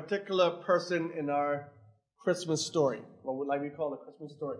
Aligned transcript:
particular 0.00 0.50
person 0.64 1.10
in 1.18 1.28
our 1.28 1.72
Christmas 2.22 2.64
story, 2.64 3.00
what 3.22 3.36
would 3.36 3.48
like 3.48 3.60
we 3.60 3.70
call 3.70 3.92
a 3.94 3.96
Christmas 3.96 4.32
story. 4.36 4.58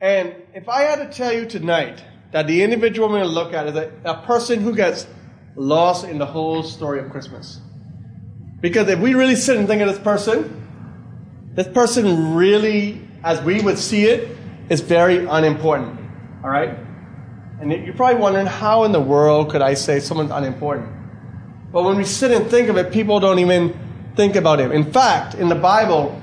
And 0.00 0.34
if 0.54 0.66
I 0.66 0.82
had 0.82 0.96
to 0.96 1.14
tell 1.14 1.32
you 1.32 1.44
tonight 1.44 2.02
that 2.32 2.46
the 2.46 2.62
individual 2.62 3.08
I'm 3.08 3.12
going 3.12 3.24
to 3.24 3.28
look 3.28 3.52
at 3.52 3.66
is 3.66 3.76
a, 3.76 3.92
a 4.04 4.26
person 4.26 4.60
who 4.60 4.74
gets 4.74 5.06
lost 5.56 6.06
in 6.06 6.16
the 6.16 6.24
whole 6.24 6.62
story 6.62 7.00
of 7.00 7.10
Christmas. 7.10 7.60
Because 8.62 8.88
if 8.88 8.98
we 8.98 9.12
really 9.12 9.36
sit 9.36 9.58
and 9.58 9.68
think 9.68 9.82
of 9.82 9.88
this 9.88 9.98
person, 9.98 11.52
this 11.54 11.68
person 11.68 12.34
really, 12.34 13.06
as 13.22 13.42
we 13.42 13.60
would 13.60 13.78
see 13.78 14.06
it, 14.06 14.38
is 14.70 14.80
very 14.80 15.26
unimportant. 15.26 16.00
All 16.42 16.48
right? 16.48 16.78
And 17.60 17.70
you're 17.70 17.94
probably 17.94 18.20
wondering, 18.20 18.46
how 18.46 18.84
in 18.84 18.92
the 18.92 19.00
world 19.00 19.50
could 19.50 19.60
I 19.60 19.74
say 19.74 20.00
someone's 20.00 20.30
unimportant? 20.30 20.95
But 21.76 21.84
when 21.84 21.98
we 21.98 22.04
sit 22.04 22.30
and 22.30 22.50
think 22.50 22.70
of 22.70 22.78
it, 22.78 22.90
people 22.90 23.20
don't 23.20 23.38
even 23.38 23.78
think 24.16 24.34
about 24.34 24.60
him. 24.60 24.72
In 24.72 24.90
fact, 24.90 25.34
in 25.34 25.50
the 25.50 25.54
Bible, 25.54 26.18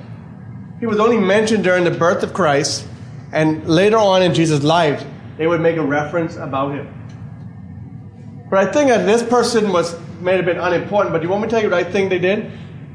he 0.79 0.88
was 0.88 0.99
only 0.99 1.20
mentioned 1.20 1.63
during 1.63 1.84
the 1.84 1.91
birth 1.91 2.23
of 2.23 2.34
Christ, 2.34 2.88
and 3.31 3.63
later 3.67 3.98
on 3.98 4.23
in 4.23 4.34
Jesus' 4.34 4.63
life, 4.63 5.05
they 5.38 5.45
would 5.45 5.62
make 5.62 5.77
a 5.77 5.84
reference 5.84 6.38
about 6.38 6.73
him. 6.73 6.88
But 8.49 8.67
I 8.67 8.71
think 8.71 8.89
that 8.89 9.05
this 9.05 9.21
person 9.21 9.71
was 9.71 9.96
made 10.21 10.40
a 10.40 10.43
bit 10.43 10.57
unimportant. 10.57 11.13
But 11.13 11.20
do 11.20 11.26
you 11.26 11.29
want 11.29 11.43
me 11.43 11.49
to 11.49 11.51
tell 11.51 11.62
you 11.62 11.70
what 11.70 11.77
I 11.77 11.84
think 11.84 12.09
they 12.09 12.18
did? 12.18 12.51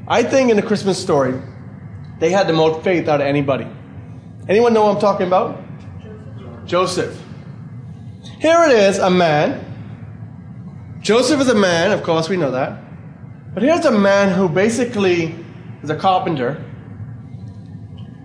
I 0.09 0.25
think 0.25 0.51
in 0.51 0.57
the 0.57 0.63
Christmas 0.65 1.01
story, 1.01 1.41
they 2.19 2.33
had 2.33 2.49
the 2.49 2.55
most 2.55 2.83
faith 2.83 3.07
out 3.07 3.21
of 3.21 3.27
anybody. 3.29 3.69
Anyone 4.49 4.75
know 4.75 4.87
what 4.87 4.97
I'm 4.97 5.01
talking 5.01 5.29
about? 5.29 5.63
Joseph. 6.67 7.23
Here 8.41 8.65
it 8.65 8.73
is, 8.73 8.99
a 8.99 9.11
man. 9.11 9.65
Joseph 11.01 11.41
is 11.41 11.49
a 11.49 11.55
man, 11.55 11.93
of 11.93 12.03
course, 12.03 12.29
we 12.29 12.37
know 12.37 12.51
that. 12.51 12.83
But 13.55 13.63
here's 13.63 13.85
a 13.85 13.91
man 13.91 14.35
who 14.35 14.49
basically 14.49 15.35
is 15.83 15.91
a 15.91 15.97
carpenter. 15.97 16.63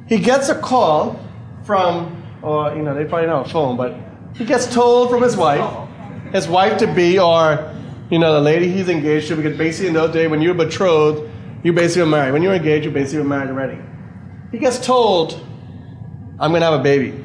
He 0.07 0.19
gets 0.19 0.49
a 0.49 0.55
call 0.59 1.19
from, 1.63 2.23
or, 2.41 2.75
you 2.75 2.81
know, 2.81 2.93
they 2.93 3.05
probably 3.05 3.27
know 3.27 3.41
a 3.41 3.47
phone, 3.47 3.77
but 3.77 3.95
he 4.35 4.45
gets 4.45 4.71
told 4.73 5.09
from 5.09 5.21
his 5.21 5.37
wife, 5.37 5.89
his 6.33 6.47
wife 6.47 6.77
to 6.79 6.93
be, 6.93 7.19
or, 7.19 7.73
you 8.09 8.19
know, 8.19 8.33
the 8.33 8.41
lady 8.41 8.69
he's 8.69 8.89
engaged 8.89 9.27
to, 9.29 9.35
because 9.35 9.57
basically 9.57 9.87
in 9.87 9.93
those 9.93 10.13
days, 10.13 10.29
when 10.29 10.41
you're 10.41 10.53
betrothed, 10.53 11.29
you 11.63 11.71
basically 11.73 12.01
are 12.01 12.07
married. 12.07 12.33
When 12.33 12.41
you're 12.41 12.53
engaged, 12.53 12.85
you 12.85 12.91
basically 12.91 13.23
married 13.23 13.49
already. 13.49 13.79
He 14.51 14.57
gets 14.57 14.83
told, 14.85 15.33
I'm 16.39 16.51
going 16.51 16.61
to 16.61 16.65
have 16.65 16.79
a 16.79 16.83
baby. 16.83 17.23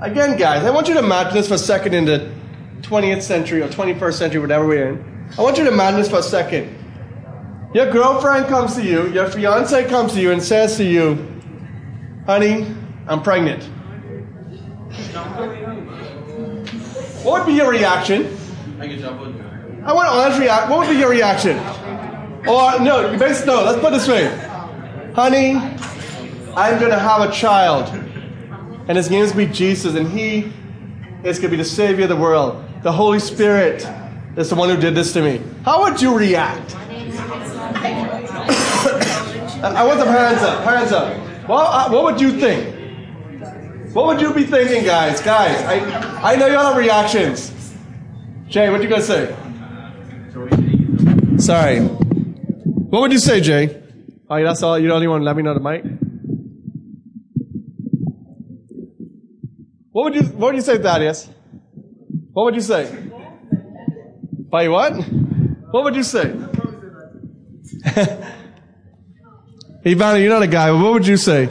Again, 0.00 0.38
guys, 0.38 0.64
I 0.64 0.70
want 0.70 0.88
you 0.88 0.94
to 0.94 1.00
imagine 1.00 1.34
this 1.34 1.48
for 1.48 1.54
a 1.54 1.58
second 1.58 1.92
in 1.92 2.04
the 2.04 2.37
20th 2.82 3.22
century 3.22 3.62
or 3.62 3.68
21st 3.68 4.14
century, 4.14 4.40
whatever 4.40 4.66
we're 4.66 4.88
in. 4.88 5.28
I 5.36 5.42
want 5.42 5.58
you 5.58 5.64
to 5.64 5.72
imagine 5.72 6.00
this 6.00 6.10
for 6.10 6.18
a 6.18 6.22
second. 6.22 6.76
Your 7.74 7.90
girlfriend 7.90 8.46
comes 8.46 8.74
to 8.76 8.82
you, 8.82 9.08
your 9.08 9.28
fiance 9.28 9.88
comes 9.88 10.14
to 10.14 10.20
you 10.20 10.32
and 10.32 10.42
says 10.42 10.76
to 10.78 10.84
you, 10.84 11.40
honey, 12.26 12.66
I'm 13.06 13.22
pregnant. 13.22 13.62
What 17.22 17.40
would 17.40 17.46
be 17.46 17.54
your 17.54 17.70
reaction? 17.70 18.36
I 18.80 19.92
want 19.92 20.08
an 20.08 20.14
honest 20.14 20.40
reaction. 20.40 20.70
What 20.70 20.78
would 20.80 20.92
be 20.92 20.98
your 20.98 21.10
reaction? 21.10 21.58
Or, 22.48 22.78
no, 22.80 23.12
no, 23.12 23.16
let's 23.16 23.80
put 23.80 23.88
it 23.88 23.90
this 23.90 24.08
way. 24.08 24.28
Honey, 25.14 25.56
I'm 26.56 26.78
going 26.78 26.90
to 26.90 26.98
have 26.98 27.28
a 27.28 27.32
child 27.32 27.92
and 28.88 28.96
his 28.96 29.10
name 29.10 29.22
is 29.22 29.32
going 29.32 29.46
to 29.46 29.52
be 29.52 29.56
Jesus, 29.56 29.94
and 29.94 30.08
he 30.08 30.50
is 31.22 31.38
going 31.38 31.42
to 31.42 31.48
be 31.50 31.56
the 31.58 31.64
Savior 31.64 32.04
of 32.04 32.08
the 32.08 32.16
world. 32.16 32.64
The 32.82 32.92
Holy 32.92 33.18
Spirit 33.18 33.84
is 34.36 34.50
the 34.50 34.54
one 34.54 34.68
who 34.68 34.76
did 34.76 34.94
this 34.94 35.12
to 35.14 35.22
me. 35.22 35.40
How 35.64 35.82
would 35.82 36.00
you 36.00 36.16
react? 36.16 36.76
I 39.64 39.84
want 39.84 39.98
some 39.98 40.08
hands 40.08 40.42
up. 40.42 40.64
Hands 40.64 40.92
up. 40.92 41.48
Well, 41.48 41.66
uh, 41.66 41.90
what 41.90 42.04
would 42.04 42.20
you 42.20 42.38
think? 42.38 42.76
What 43.94 44.06
would 44.06 44.20
you 44.20 44.32
be 44.32 44.44
thinking, 44.44 44.84
guys? 44.84 45.20
Guys, 45.20 45.60
I, 45.64 46.34
I 46.34 46.36
know 46.36 46.46
y'all 46.46 46.66
have 46.66 46.76
reactions. 46.76 47.52
Jay, 48.46 48.70
what 48.70 48.80
you 48.80 48.88
gonna 48.88 49.02
say? 49.02 49.34
Sorry. 51.38 51.80
What 51.80 53.00
would 53.00 53.12
you 53.12 53.18
say, 53.18 53.40
Jay? 53.40 53.82
Oh, 54.30 54.42
that's 54.42 54.62
all. 54.62 54.78
You 54.78 54.88
don't 54.88 55.02
even 55.02 55.10
want 55.10 55.22
to 55.22 55.24
let 55.24 55.36
me 55.36 55.42
know 55.42 55.54
the 55.54 55.60
mic. 55.60 55.84
What 59.90 60.04
would 60.04 60.14
you 60.14 60.22
What 60.22 60.48
would 60.48 60.56
you 60.56 60.62
say, 60.62 60.78
Thaddeus? 60.78 61.28
What 62.38 62.44
would 62.44 62.54
you 62.54 62.60
say? 62.60 62.86
By 64.48 64.68
what? 64.68 64.92
What 65.72 65.82
would 65.82 65.96
you 65.96 66.04
say? 66.04 66.26
Ivana, 69.84 70.22
you're 70.22 70.30
not 70.30 70.42
a 70.42 70.46
guy. 70.46 70.70
What 70.70 70.92
would 70.92 71.04
you 71.04 71.16
say? 71.16 71.48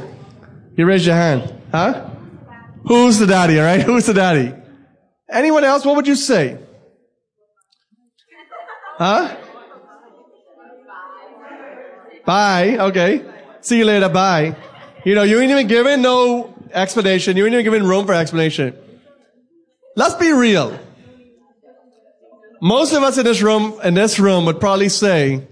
You 0.78 0.86
raise 0.86 1.06
your 1.06 1.18
hand, 1.18 1.54
huh? 1.74 2.10
Who's 2.86 3.20
the 3.20 3.28
daddy? 3.28 3.60
All 3.60 3.66
right, 3.66 3.82
who's 3.90 4.06
the 4.06 4.14
daddy? 4.14 4.54
Anyone 5.30 5.66
else? 5.66 5.84
What 5.84 5.98
would 5.98 6.08
you 6.08 6.16
say? 6.16 6.58
Huh? 8.98 9.36
Bye. 12.26 12.78
Okay. 12.80 13.26
See 13.60 13.80
you 13.80 13.84
later. 13.84 14.08
Bye. 14.08 14.56
You 15.04 15.16
know, 15.16 15.24
you 15.24 15.42
ain't 15.42 15.52
even 15.52 15.68
given 15.68 16.02
no 16.02 16.56
explanation. 16.72 17.36
You 17.36 17.44
ain't 17.46 17.56
even 17.56 17.66
given 17.66 17.86
room 17.86 18.06
for 18.06 18.14
explanation. 18.14 18.87
Let's 19.98 20.14
be 20.14 20.32
real. 20.32 20.80
Most 22.62 22.94
of 22.94 23.02
us 23.02 23.18
in 23.18 23.26
this 23.26 23.42
room, 23.42 23.80
in 23.84 23.96
this 23.96 24.20
room 24.20 24.46
would 24.46 24.60
probably 24.60 24.90
say, 24.90 25.48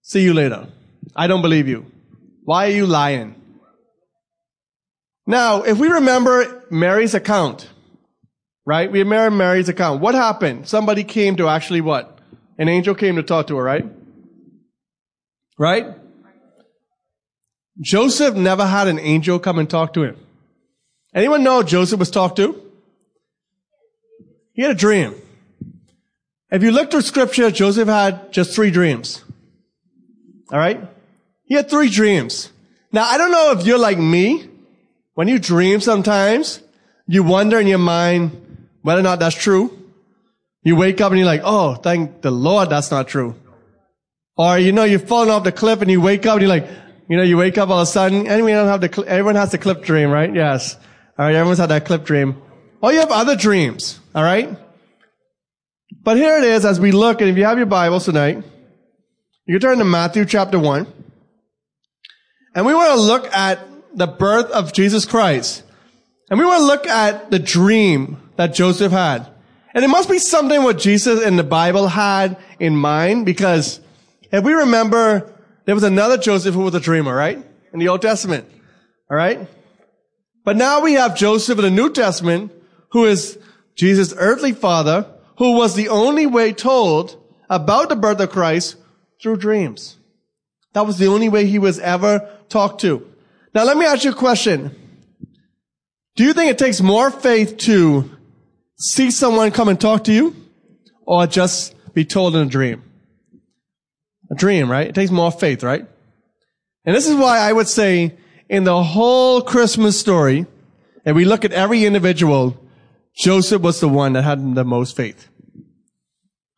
see 0.00 0.22
you 0.22 0.32
later. 0.32 0.68
I 1.14 1.26
don't 1.26 1.42
believe 1.42 1.68
you. 1.68 1.84
Why 2.44 2.68
are 2.68 2.70
you 2.70 2.86
lying? 2.86 3.34
Now, 5.26 5.62
if 5.62 5.76
we 5.76 5.88
remember 5.88 6.64
Mary's 6.70 7.12
account, 7.12 7.68
right? 8.64 8.90
We 8.90 9.00
remember 9.00 9.36
Mary's 9.36 9.68
account. 9.68 10.00
What 10.00 10.14
happened? 10.14 10.66
Somebody 10.66 11.04
came 11.04 11.36
to 11.36 11.48
actually 11.48 11.82
what? 11.82 12.18
An 12.56 12.70
angel 12.70 12.94
came 12.94 13.16
to 13.16 13.22
talk 13.22 13.48
to 13.48 13.58
her, 13.58 13.62
right? 13.62 13.84
Right? 15.58 15.86
Joseph 17.82 18.36
never 18.36 18.64
had 18.64 18.88
an 18.88 18.98
angel 18.98 19.38
come 19.38 19.58
and 19.58 19.68
talk 19.68 19.92
to 19.92 20.02
him. 20.02 20.16
Anyone 21.14 21.44
know 21.44 21.62
Joseph 21.62 21.98
was 21.98 22.10
talked 22.10 22.36
to? 22.36 22.62
He 24.56 24.62
had 24.62 24.70
a 24.70 24.74
dream. 24.74 25.14
If 26.50 26.62
you 26.62 26.70
look 26.70 26.90
through 26.90 27.02
scripture, 27.02 27.50
Joseph 27.50 27.88
had 27.88 28.32
just 28.32 28.54
three 28.54 28.70
dreams. 28.70 29.22
All 30.50 30.58
right? 30.58 30.80
He 31.44 31.54
had 31.54 31.68
three 31.68 31.90
dreams. 31.90 32.50
Now, 32.90 33.04
I 33.04 33.18
don't 33.18 33.30
know 33.30 33.52
if 33.52 33.66
you're 33.66 33.78
like 33.78 33.98
me. 33.98 34.48
When 35.14 35.28
you 35.28 35.38
dream 35.38 35.80
sometimes, 35.80 36.60
you 37.06 37.22
wonder 37.22 37.60
in 37.60 37.66
your 37.66 37.78
mind 37.78 38.68
whether 38.82 39.00
or 39.00 39.02
not 39.02 39.18
that's 39.18 39.36
true. 39.36 39.70
You 40.62 40.74
wake 40.76 41.00
up 41.00 41.12
and 41.12 41.18
you're 41.18 41.26
like, 41.26 41.42
oh, 41.44 41.74
thank 41.74 42.22
the 42.22 42.30
Lord 42.30 42.70
that's 42.70 42.90
not 42.90 43.08
true. 43.08 43.34
Or, 44.36 44.58
you 44.58 44.72
know, 44.72 44.84
you've 44.84 45.06
fallen 45.06 45.28
off 45.28 45.44
the 45.44 45.52
cliff 45.52 45.82
and 45.82 45.90
you 45.90 46.00
wake 46.00 46.26
up 46.26 46.34
and 46.34 46.42
you're 46.42 46.48
like, 46.48 46.68
you 47.08 47.16
know, 47.16 47.22
you 47.22 47.36
wake 47.36 47.58
up 47.58 47.68
all 47.68 47.80
of 47.80 47.88
a 47.88 47.90
sudden, 47.90 48.26
and 48.26 48.46
don't 48.46 48.66
have 48.66 48.80
the, 48.80 49.04
everyone 49.06 49.36
has 49.36 49.52
the 49.52 49.58
cliff 49.58 49.82
dream, 49.82 50.10
right? 50.10 50.34
Yes. 50.34 50.76
All 51.18 51.26
right, 51.26 51.34
everyone's 51.34 51.58
had 51.58 51.70
that 51.70 51.84
cliff 51.84 52.04
dream. 52.04 52.42
Or 52.80 52.92
you 52.92 53.00
have 53.00 53.10
other 53.10 53.36
dreams, 53.36 54.00
all 54.14 54.22
right? 54.22 54.56
But 56.02 56.16
here 56.16 56.36
it 56.38 56.44
is 56.44 56.64
as 56.64 56.78
we 56.78 56.92
look, 56.92 57.20
and 57.20 57.30
if 57.30 57.36
you 57.36 57.44
have 57.44 57.56
your 57.56 57.66
Bibles 57.66 58.04
tonight, 58.04 58.44
you 59.46 59.54
can 59.54 59.60
turn 59.60 59.78
to 59.78 59.84
Matthew 59.84 60.24
chapter 60.24 60.58
1. 60.58 60.86
And 62.54 62.66
we 62.66 62.74
want 62.74 62.94
to 62.94 63.00
look 63.00 63.32
at 63.32 63.60
the 63.94 64.06
birth 64.06 64.50
of 64.50 64.72
Jesus 64.72 65.04
Christ. 65.04 65.62
And 66.30 66.38
we 66.38 66.44
want 66.44 66.60
to 66.60 66.66
look 66.66 66.86
at 66.86 67.30
the 67.30 67.38
dream 67.38 68.18
that 68.36 68.54
Joseph 68.54 68.92
had. 68.92 69.26
And 69.74 69.84
it 69.84 69.88
must 69.88 70.08
be 70.08 70.18
something 70.18 70.62
what 70.62 70.78
Jesus 70.78 71.22
in 71.22 71.36
the 71.36 71.44
Bible 71.44 71.88
had 71.88 72.38
in 72.58 72.76
mind 72.76 73.26
because 73.26 73.80
if 74.32 74.42
we 74.42 74.52
remember, 74.52 75.32
there 75.66 75.74
was 75.74 75.84
another 75.84 76.16
Joseph 76.16 76.54
who 76.54 76.62
was 76.62 76.74
a 76.74 76.80
dreamer, 76.80 77.14
right? 77.14 77.44
In 77.72 77.78
the 77.78 77.88
Old 77.88 78.02
Testament. 78.02 78.48
All 79.10 79.16
right? 79.16 79.46
But 80.44 80.56
now 80.56 80.80
we 80.80 80.94
have 80.94 81.16
Joseph 81.16 81.58
in 81.58 81.64
the 81.64 81.70
New 81.70 81.90
Testament, 81.90 82.52
who 82.96 83.04
is 83.04 83.38
Jesus' 83.74 84.14
earthly 84.16 84.52
father, 84.52 85.04
who 85.36 85.52
was 85.52 85.74
the 85.74 85.90
only 85.90 86.24
way 86.24 86.50
told 86.50 87.22
about 87.50 87.90
the 87.90 87.94
birth 87.94 88.18
of 88.20 88.30
Christ 88.30 88.76
through 89.20 89.36
dreams. 89.36 89.98
That 90.72 90.86
was 90.86 90.96
the 90.96 91.08
only 91.08 91.28
way 91.28 91.44
he 91.44 91.58
was 91.58 91.78
ever 91.78 92.26
talked 92.48 92.80
to. 92.80 93.06
Now 93.54 93.64
let 93.64 93.76
me 93.76 93.84
ask 93.84 94.02
you 94.02 94.12
a 94.12 94.14
question. 94.14 94.74
Do 96.14 96.24
you 96.24 96.32
think 96.32 96.50
it 96.50 96.56
takes 96.56 96.80
more 96.80 97.10
faith 97.10 97.58
to 97.68 98.10
see 98.78 99.10
someone 99.10 99.50
come 99.50 99.68
and 99.68 99.78
talk 99.78 100.04
to 100.04 100.12
you 100.14 100.34
or 101.04 101.26
just 101.26 101.74
be 101.92 102.06
told 102.06 102.34
in 102.34 102.46
a 102.46 102.50
dream? 102.50 102.82
A 104.30 104.34
dream, 104.34 104.70
right? 104.70 104.86
It 104.86 104.94
takes 104.94 105.10
more 105.10 105.30
faith, 105.30 105.62
right? 105.62 105.86
And 106.86 106.96
this 106.96 107.06
is 107.06 107.14
why 107.14 107.40
I 107.40 107.52
would 107.52 107.68
say 107.68 108.16
in 108.48 108.64
the 108.64 108.82
whole 108.82 109.42
Christmas 109.42 110.00
story, 110.00 110.46
and 111.04 111.14
we 111.14 111.26
look 111.26 111.44
at 111.44 111.52
every 111.52 111.84
individual, 111.84 112.56
Joseph 113.16 113.62
was 113.62 113.80
the 113.80 113.88
one 113.88 114.12
that 114.12 114.22
had 114.22 114.54
the 114.54 114.64
most 114.64 114.94
faith. 114.94 115.28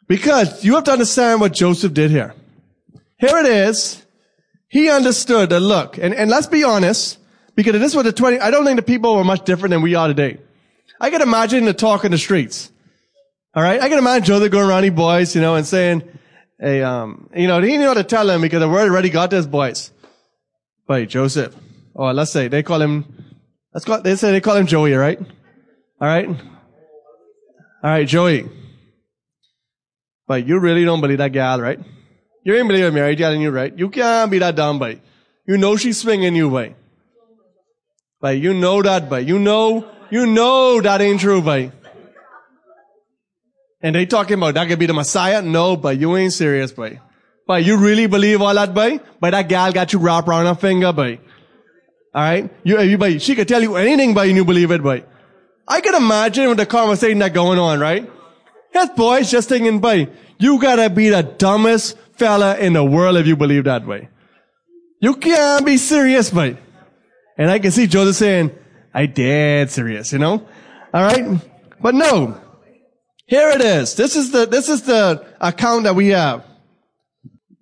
Because 0.09 0.65
you 0.65 0.75
have 0.75 0.85
to 0.85 0.93
understand 0.93 1.41
what 1.41 1.53
Joseph 1.53 1.95
did 1.95 2.11
here. 2.11 2.35
Here 3.19 3.37
it 3.39 3.47
is. 3.47 4.05
He 4.69 4.91
understood 4.91 5.51
that 5.51 5.61
look, 5.61 5.97
and, 5.97 6.15
and 6.15 6.29
let's 6.29 6.47
be 6.47 6.63
honest, 6.63 7.19
because 7.55 7.73
this 7.81 7.95
was 7.95 8.05
the 8.05 8.13
20, 8.13 8.39
I 8.41 8.51
don't 8.51 8.65
think 8.65 8.77
the 8.77 8.83
people 8.83 9.17
were 9.17 9.25
much 9.25 9.45
different 9.45 9.71
than 9.71 9.83
we 9.83 9.95
are 9.95 10.09
today. 10.09 10.39
I 11.01 11.11
can 11.11 11.23
imagine 11.23 11.65
the 11.65 11.73
talk 11.73 12.05
in 12.05 12.11
the 12.11 12.19
streets. 12.19 12.71
All 13.55 13.63
right. 13.63 13.81
I 13.81 13.89
can 13.89 13.99
imagine 13.99 14.27
Joseph 14.27 14.53
going 14.53 14.69
around 14.69 14.83
these 14.83 14.93
boys, 14.93 15.35
you 15.35 15.41
know, 15.41 15.55
and 15.55 15.67
saying, 15.67 16.03
hey, 16.61 16.83
um, 16.83 17.31
you 17.35 17.47
know, 17.47 17.61
he 17.61 17.77
knew 17.77 17.87
how 17.87 17.95
to 17.95 18.05
tell 18.05 18.27
them 18.27 18.43
because 18.43 18.61
the 18.61 18.69
word 18.69 18.91
already 18.91 19.11
got 19.11 19.31
this 19.31 19.47
boys. 19.47 19.91
But 20.87 21.09
Joseph, 21.09 21.55
or 21.95 22.13
let's 22.13 22.31
say 22.31 22.49
they 22.49 22.63
call 22.63 22.81
him, 22.81 23.05
let's 23.73 23.85
call, 23.85 24.01
they 24.01 24.17
say 24.17 24.33
they 24.33 24.41
call 24.41 24.57
him 24.57 24.67
Joey, 24.67 24.93
right? 24.93 25.19
All 26.01 26.07
right. 26.07 26.29
All 26.29 26.37
right, 27.83 28.07
Joey. 28.07 28.49
But 30.29 30.47
you 30.47 30.59
really 30.59 30.85
don't 30.85 31.01
believe 31.01 31.19
that 31.19 31.33
gal, 31.33 31.61
right? 31.61 31.81
You 32.45 32.55
ain't 32.55 32.69
believe 32.69 32.85
a 32.85 32.93
married 32.93 33.19
gal 33.19 33.33
in 33.33 33.41
you, 33.41 33.51
right? 33.51 33.77
You 33.77 33.89
can't 33.89 34.31
be 34.31 34.39
that 34.39 34.55
dumb, 34.55 34.79
but 34.79 34.99
you 35.47 35.57
know 35.57 35.77
she's 35.77 35.99
swinging 35.99 36.37
you, 36.37 36.51
but. 36.51 36.75
But 38.21 38.39
you 38.39 38.55
know 38.55 38.83
that, 38.83 39.09
but 39.09 39.27
you 39.27 39.39
know, 39.39 39.91
you 40.11 40.27
know 40.27 40.81
that 40.81 41.01
ain't 41.01 41.21
true, 41.21 41.41
but. 41.43 41.73
And 43.81 43.95
they 43.95 44.07
talking 44.07 44.35
about 44.39 44.55
that 44.55 44.69
could 44.69 44.79
be 44.79 44.87
the 44.87 44.95
Messiah? 44.95 45.41
No, 45.41 45.77
but 45.77 45.99
you 45.99 46.17
ain't 46.17 46.33
serious, 46.33 46.73
boy. 46.73 47.01
But 47.47 47.65
you 47.65 47.77
really 47.77 48.07
believe 48.07 48.43
all 48.43 48.55
that, 48.55 48.75
boy? 48.75 49.01
But 49.21 49.31
that 49.31 49.49
gal 49.49 49.73
got 49.73 49.93
you 49.93 49.99
wrapped 49.99 50.29
around 50.29 50.47
her 50.47 50.55
finger, 50.55 50.93
boy. 50.93 51.19
Alright? 52.15 52.51
You, 52.63 52.81
you, 52.83 52.99
boy, 52.99 53.19
she 53.19 53.35
could 53.35 53.49
tell 53.49 53.63
you 53.63 53.77
anything, 53.77 54.15
but 54.15 54.29
you 54.29 54.45
believe 54.45 54.71
it, 54.71 54.83
boy. 54.83 55.05
I 55.69 55.81
can 55.83 55.95
imagine 55.95 56.49
with 56.49 56.59
the 56.59 56.67
conversation 56.67 57.19
that 57.19 57.35
going 57.35 57.59
on, 57.59 57.79
right? 57.79 58.11
That 58.73 58.97
boy's 58.97 59.31
just 59.31 59.49
thinking, 59.49 59.81
boy, 59.81 60.09
you 60.39 60.61
gotta 60.61 60.89
be 60.89 61.11
the 61.11 61.23
dumbest 61.23 61.97
fella 62.17 62.57
in 62.57 62.73
the 62.73 62.85
world 62.85 63.17
if 63.17 63.27
you 63.27 63.37
believe 63.37 63.65
that 63.65 63.87
way. 63.87 64.09
You 65.01 65.15
can't 65.15 65.65
be 65.65 65.77
serious, 65.77 66.31
boy. 66.31 66.57
And 67.37 67.51
I 67.51 67.59
can 67.59 67.71
see 67.71 67.87
Joseph 67.87 68.17
saying, 68.17 68.51
I 68.93 69.07
dead 69.07 69.71
serious, 69.71 70.13
you 70.13 70.19
know? 70.19 70.47
Alright? 70.93 71.47
But 71.81 71.95
no. 71.95 72.41
Here 73.27 73.51
it 73.51 73.61
is. 73.61 73.95
This 73.95 74.17
is 74.17 74.33
the, 74.33 74.47
this 74.47 74.69
is 74.69 74.83
the 74.83 75.25
account 75.41 75.85
that 75.85 75.95
we 75.95 76.09
have. 76.09 76.45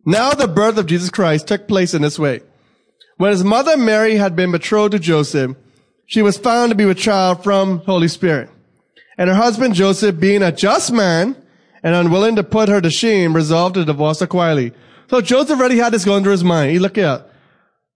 Now 0.07 0.31
the 0.31 0.47
birth 0.47 0.79
of 0.79 0.87
Jesus 0.87 1.11
Christ 1.11 1.49
took 1.49 1.67
place 1.67 1.93
in 1.93 2.03
this 2.03 2.19
way. 2.19 2.41
When 3.17 3.33
his 3.33 3.43
mother 3.43 3.77
Mary 3.77 4.15
had 4.15 4.37
been 4.37 4.53
betrothed 4.53 4.93
to 4.93 4.99
Joseph, 4.99 5.57
she 6.07 6.23
was 6.23 6.39
found 6.39 6.71
to 6.71 6.77
be 6.77 6.85
with 6.85 6.99
child 6.99 7.43
from 7.43 7.79
Holy 7.79 8.09
Spirit. 8.09 8.49
And 9.19 9.29
her 9.29 9.35
husband 9.35 9.75
Joseph, 9.75 10.19
being 10.21 10.43
a 10.43 10.53
just 10.53 10.93
man 10.93 11.37
and 11.83 11.95
unwilling 11.95 12.37
to 12.37 12.45
put 12.45 12.69
her 12.69 12.81
to 12.81 12.91
shame, 12.91 13.35
resolved 13.35 13.75
to 13.75 13.85
divorce 13.85 14.21
her 14.21 14.27
quietly. 14.27 14.73
So 15.09 15.21
Joseph 15.21 15.59
already 15.59 15.79
had 15.79 15.93
this 15.93 16.05
going 16.05 16.23
through 16.23 16.33
his 16.33 16.45
mind. 16.45 16.71
He 16.71 16.79
looked 16.79 16.99
at, 16.99 17.29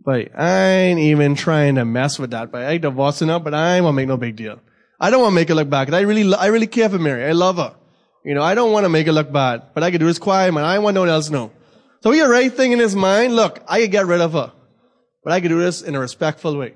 but 0.04 0.28
I 0.36 0.68
ain't 0.68 1.00
even 1.00 1.34
trying 1.34 1.74
to 1.76 1.84
mess 1.84 2.18
with 2.18 2.30
that. 2.30 2.50
But 2.50 2.62
I 2.64 2.78
divorcing 2.78 3.28
her, 3.28 3.38
but 3.38 3.54
I 3.54 3.76
ain't 3.76 3.84
gonna 3.84 3.92
make 3.92 4.08
no 4.08 4.16
big 4.16 4.36
deal. 4.36 4.60
I 4.98 5.10
don't 5.10 5.22
want 5.22 5.32
to 5.32 5.36
make 5.36 5.50
it 5.50 5.54
look 5.54 5.70
bad. 5.70 5.92
I 5.94 6.00
really, 6.00 6.34
I 6.34 6.46
really 6.46 6.66
care 6.66 6.88
for 6.88 6.98
Mary. 6.98 7.24
I 7.24 7.32
love 7.32 7.56
her. 7.56 7.74
You 8.24 8.34
know, 8.34 8.42
I 8.42 8.54
don't 8.54 8.72
want 8.72 8.84
to 8.84 8.90
make 8.90 9.06
it 9.06 9.12
look 9.12 9.32
bad, 9.32 9.62
but 9.72 9.82
I 9.82 9.90
could 9.90 10.00
do 10.00 10.06
this 10.06 10.18
quiet, 10.18 10.52
man. 10.52 10.64
I 10.64 10.78
want 10.78 10.94
no 10.94 11.00
one 11.00 11.08
else 11.08 11.26
to 11.26 11.32
know. 11.32 11.52
So 12.02 12.10
he 12.10 12.20
already 12.20 12.50
thinking 12.50 12.72
in 12.72 12.78
his 12.78 12.94
mind, 12.94 13.34
look, 13.34 13.60
I 13.66 13.80
could 13.80 13.92
get 13.92 14.06
rid 14.06 14.20
of 14.20 14.32
her, 14.32 14.52
but 15.24 15.32
I 15.32 15.40
could 15.40 15.48
do 15.48 15.58
this 15.58 15.80
in 15.82 15.94
a 15.94 16.00
respectful 16.00 16.56
way. 16.56 16.74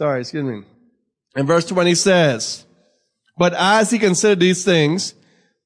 Sorry, 0.00 0.22
excuse 0.22 0.44
me. 0.44 0.62
In 1.36 1.46
verse 1.46 1.66
20 1.66 1.94
says, 1.94 2.64
but 3.36 3.52
as 3.52 3.90
he 3.90 3.98
considered 3.98 4.40
these 4.40 4.64
things, 4.64 5.12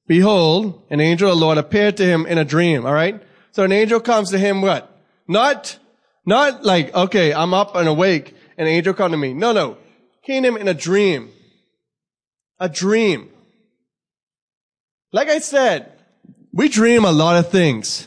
behold, 0.07 0.83
an 0.89 0.99
angel 0.99 1.31
of 1.31 1.37
the 1.37 1.45
Lord 1.45 1.57
appeared 1.57 1.95
to 1.95 2.05
him 2.05 2.25
in 2.25 2.37
a 2.37 2.43
dream. 2.43 2.85
All 2.85 2.91
right. 2.91 3.23
So 3.53 3.63
an 3.63 3.71
angel 3.71 4.01
comes 4.01 4.31
to 4.31 4.37
him, 4.37 4.61
what? 4.61 4.93
Not, 5.25 5.79
not 6.25 6.65
like, 6.65 6.93
okay, 6.93 7.33
I'm 7.33 7.53
up 7.53 7.77
and 7.77 7.87
awake 7.87 8.35
an 8.57 8.67
angel 8.67 8.93
come 8.93 9.11
to 9.11 9.17
me. 9.17 9.33
No, 9.33 9.53
no. 9.53 9.77
Came 10.25 10.43
him 10.43 10.57
in 10.57 10.67
a 10.67 10.73
dream. 10.73 11.29
A 12.59 12.67
dream. 12.67 13.29
Like 15.13 15.29
I 15.29 15.39
said, 15.39 15.93
we 16.51 16.67
dream 16.67 17.05
a 17.05 17.11
lot 17.13 17.37
of 17.37 17.51
things. 17.51 18.05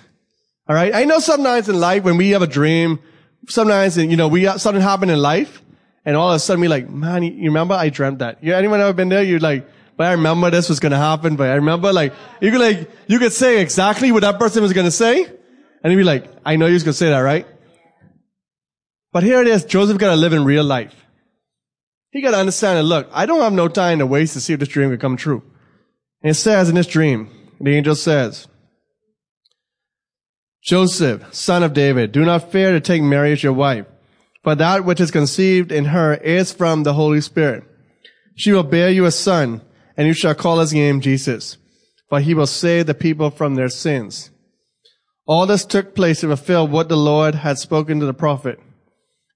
All 0.68 0.76
right. 0.76 0.94
I 0.94 1.04
know 1.04 1.20
sometimes 1.20 1.70
in 1.70 1.80
life 1.80 2.04
when 2.04 2.18
we 2.18 2.32
have 2.32 2.42
a 2.42 2.46
dream, 2.46 2.98
sometimes, 3.48 3.96
you 3.96 4.18
know, 4.18 4.28
we 4.28 4.44
something 4.58 4.82
happen 4.82 5.08
in 5.08 5.20
life 5.20 5.62
and 6.04 6.16
all 6.16 6.30
of 6.30 6.36
a 6.36 6.38
sudden 6.38 6.60
we 6.60 6.68
like, 6.68 6.88
man, 6.88 7.22
you 7.22 7.44
remember 7.44 7.74
I 7.74 7.88
dreamt 7.90 8.20
that? 8.20 8.42
Yeah. 8.42 8.56
Anyone 8.56 8.80
ever 8.80 8.92
been 8.92 9.08
there? 9.08 9.22
You're 9.22 9.40
like, 9.40 9.68
but 9.96 10.06
I 10.06 10.12
remember 10.12 10.50
this 10.50 10.68
was 10.68 10.80
going 10.80 10.92
to 10.92 10.98
happen, 10.98 11.36
but 11.36 11.50
I 11.50 11.54
remember 11.54 11.92
like, 11.92 12.14
you 12.40 12.50
could 12.50 12.60
like, 12.60 12.90
you 13.08 13.18
could 13.18 13.32
say 13.32 13.60
exactly 13.60 14.12
what 14.12 14.20
that 14.20 14.38
person 14.38 14.62
was 14.62 14.72
going 14.72 14.86
to 14.86 14.92
say. 14.92 15.24
And 15.82 15.92
you'd 15.92 15.98
be 15.98 16.04
like, 16.04 16.24
I 16.44 16.56
know 16.56 16.66
you 16.66 16.74
was 16.74 16.84
going 16.84 16.92
to 16.92 16.98
say 16.98 17.10
that, 17.10 17.18
right? 17.18 17.46
But 19.12 19.22
here 19.22 19.40
it 19.40 19.48
is, 19.48 19.64
Joseph 19.64 19.98
got 19.98 20.10
to 20.10 20.16
live 20.16 20.32
in 20.32 20.44
real 20.44 20.64
life. 20.64 20.94
He 22.10 22.22
got 22.22 22.30
to 22.30 22.38
understand 22.38 22.78
that, 22.78 22.84
look, 22.84 23.08
I 23.12 23.26
don't 23.26 23.40
have 23.40 23.52
no 23.52 23.68
time 23.68 23.98
to 23.98 24.06
waste 24.06 24.34
to 24.34 24.40
see 24.40 24.52
if 24.52 24.60
this 24.60 24.68
dream 24.68 24.90
can 24.90 24.98
come 24.98 25.16
true. 25.16 25.42
And 26.22 26.30
it 26.30 26.34
says 26.34 26.68
in 26.68 26.74
this 26.74 26.86
dream, 26.86 27.30
the 27.60 27.74
angel 27.74 27.94
says, 27.94 28.48
Joseph, 30.62 31.34
son 31.34 31.62
of 31.62 31.72
David, 31.72 32.12
do 32.12 32.24
not 32.24 32.50
fear 32.50 32.72
to 32.72 32.80
take 32.80 33.02
Mary 33.02 33.32
as 33.32 33.42
your 33.42 33.52
wife, 33.52 33.86
for 34.48 34.54
that 34.54 34.82
which 34.82 34.98
is 34.98 35.10
conceived 35.10 35.70
in 35.70 35.84
her 35.84 36.14
is 36.14 36.52
from 36.52 36.82
the 36.82 36.94
Holy 36.94 37.20
Spirit. 37.20 37.64
She 38.34 38.50
will 38.50 38.62
bear 38.62 38.88
you 38.88 39.04
a 39.04 39.10
son, 39.10 39.60
and 39.94 40.06
you 40.06 40.14
shall 40.14 40.34
call 40.34 40.60
his 40.60 40.72
name 40.72 41.02
Jesus, 41.02 41.58
for 42.08 42.18
he 42.18 42.32
will 42.32 42.46
save 42.46 42.86
the 42.86 42.94
people 42.94 43.28
from 43.28 43.56
their 43.56 43.68
sins. 43.68 44.30
All 45.26 45.44
this 45.44 45.66
took 45.66 45.94
place 45.94 46.20
to 46.20 46.28
fulfill 46.28 46.66
what 46.66 46.88
the 46.88 46.96
Lord 46.96 47.34
had 47.34 47.58
spoken 47.58 48.00
to 48.00 48.06
the 48.06 48.14
prophet. 48.14 48.58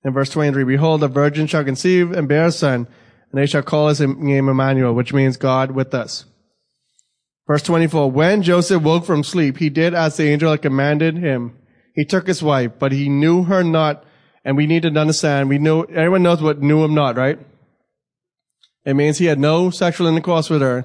In 0.03 0.15
verse 0.15 0.31
23, 0.31 0.65
behold, 0.65 1.03
the 1.03 1.09
virgin 1.09 1.47
shall 1.47 1.63
conceive 1.63 2.13
and 2.13 2.27
bear 2.27 2.47
a 2.47 2.51
son, 2.51 2.89
and 3.31 3.39
they 3.39 3.45
shall 3.45 3.63
call 3.63 3.89
his 3.89 4.01
name 4.01 4.49
Emmanuel, 4.49 4.95
which 4.95 5.13
means 5.13 5.37
God 5.37 5.73
with 5.73 5.93
us. 5.93 6.25
Verse 7.47 7.65
24, 7.65 8.11
when 8.11 8.41
Joseph 8.41 8.83
woke 8.83 9.05
from 9.05 9.25
sleep, 9.25 9.59
he 9.59 9.69
did 9.69 9.93
as 9.93 10.17
the 10.17 10.31
angel 10.31 10.53
had 10.53 10.63
commanded 10.63 11.19
him. 11.19 11.59
He 11.95 12.07
took 12.07 12.27
his 12.27 12.43
wife, 12.43 12.73
but 12.79 12.93
he 12.93 13.11
knew 13.11 13.43
her 13.43 13.63
not, 13.63 14.07
and 14.45 14.57
we 14.57 14.67
need 14.67 14.83
to 14.83 14.89
understand, 14.89 15.49
we 15.49 15.59
know, 15.59 15.83
everyone 15.83 16.23
knows 16.23 16.43
what 16.43 16.61
knew 16.61 16.83
him 16.85 16.95
not, 16.95 17.17
right? 17.17 17.39
It 18.85 18.95
means 18.95 19.19
he 19.19 19.27
had 19.27 19.39
no 19.39 19.71
sexual 19.71 20.07
intercourse 20.07 20.51
with 20.51 20.61
her 20.61 20.85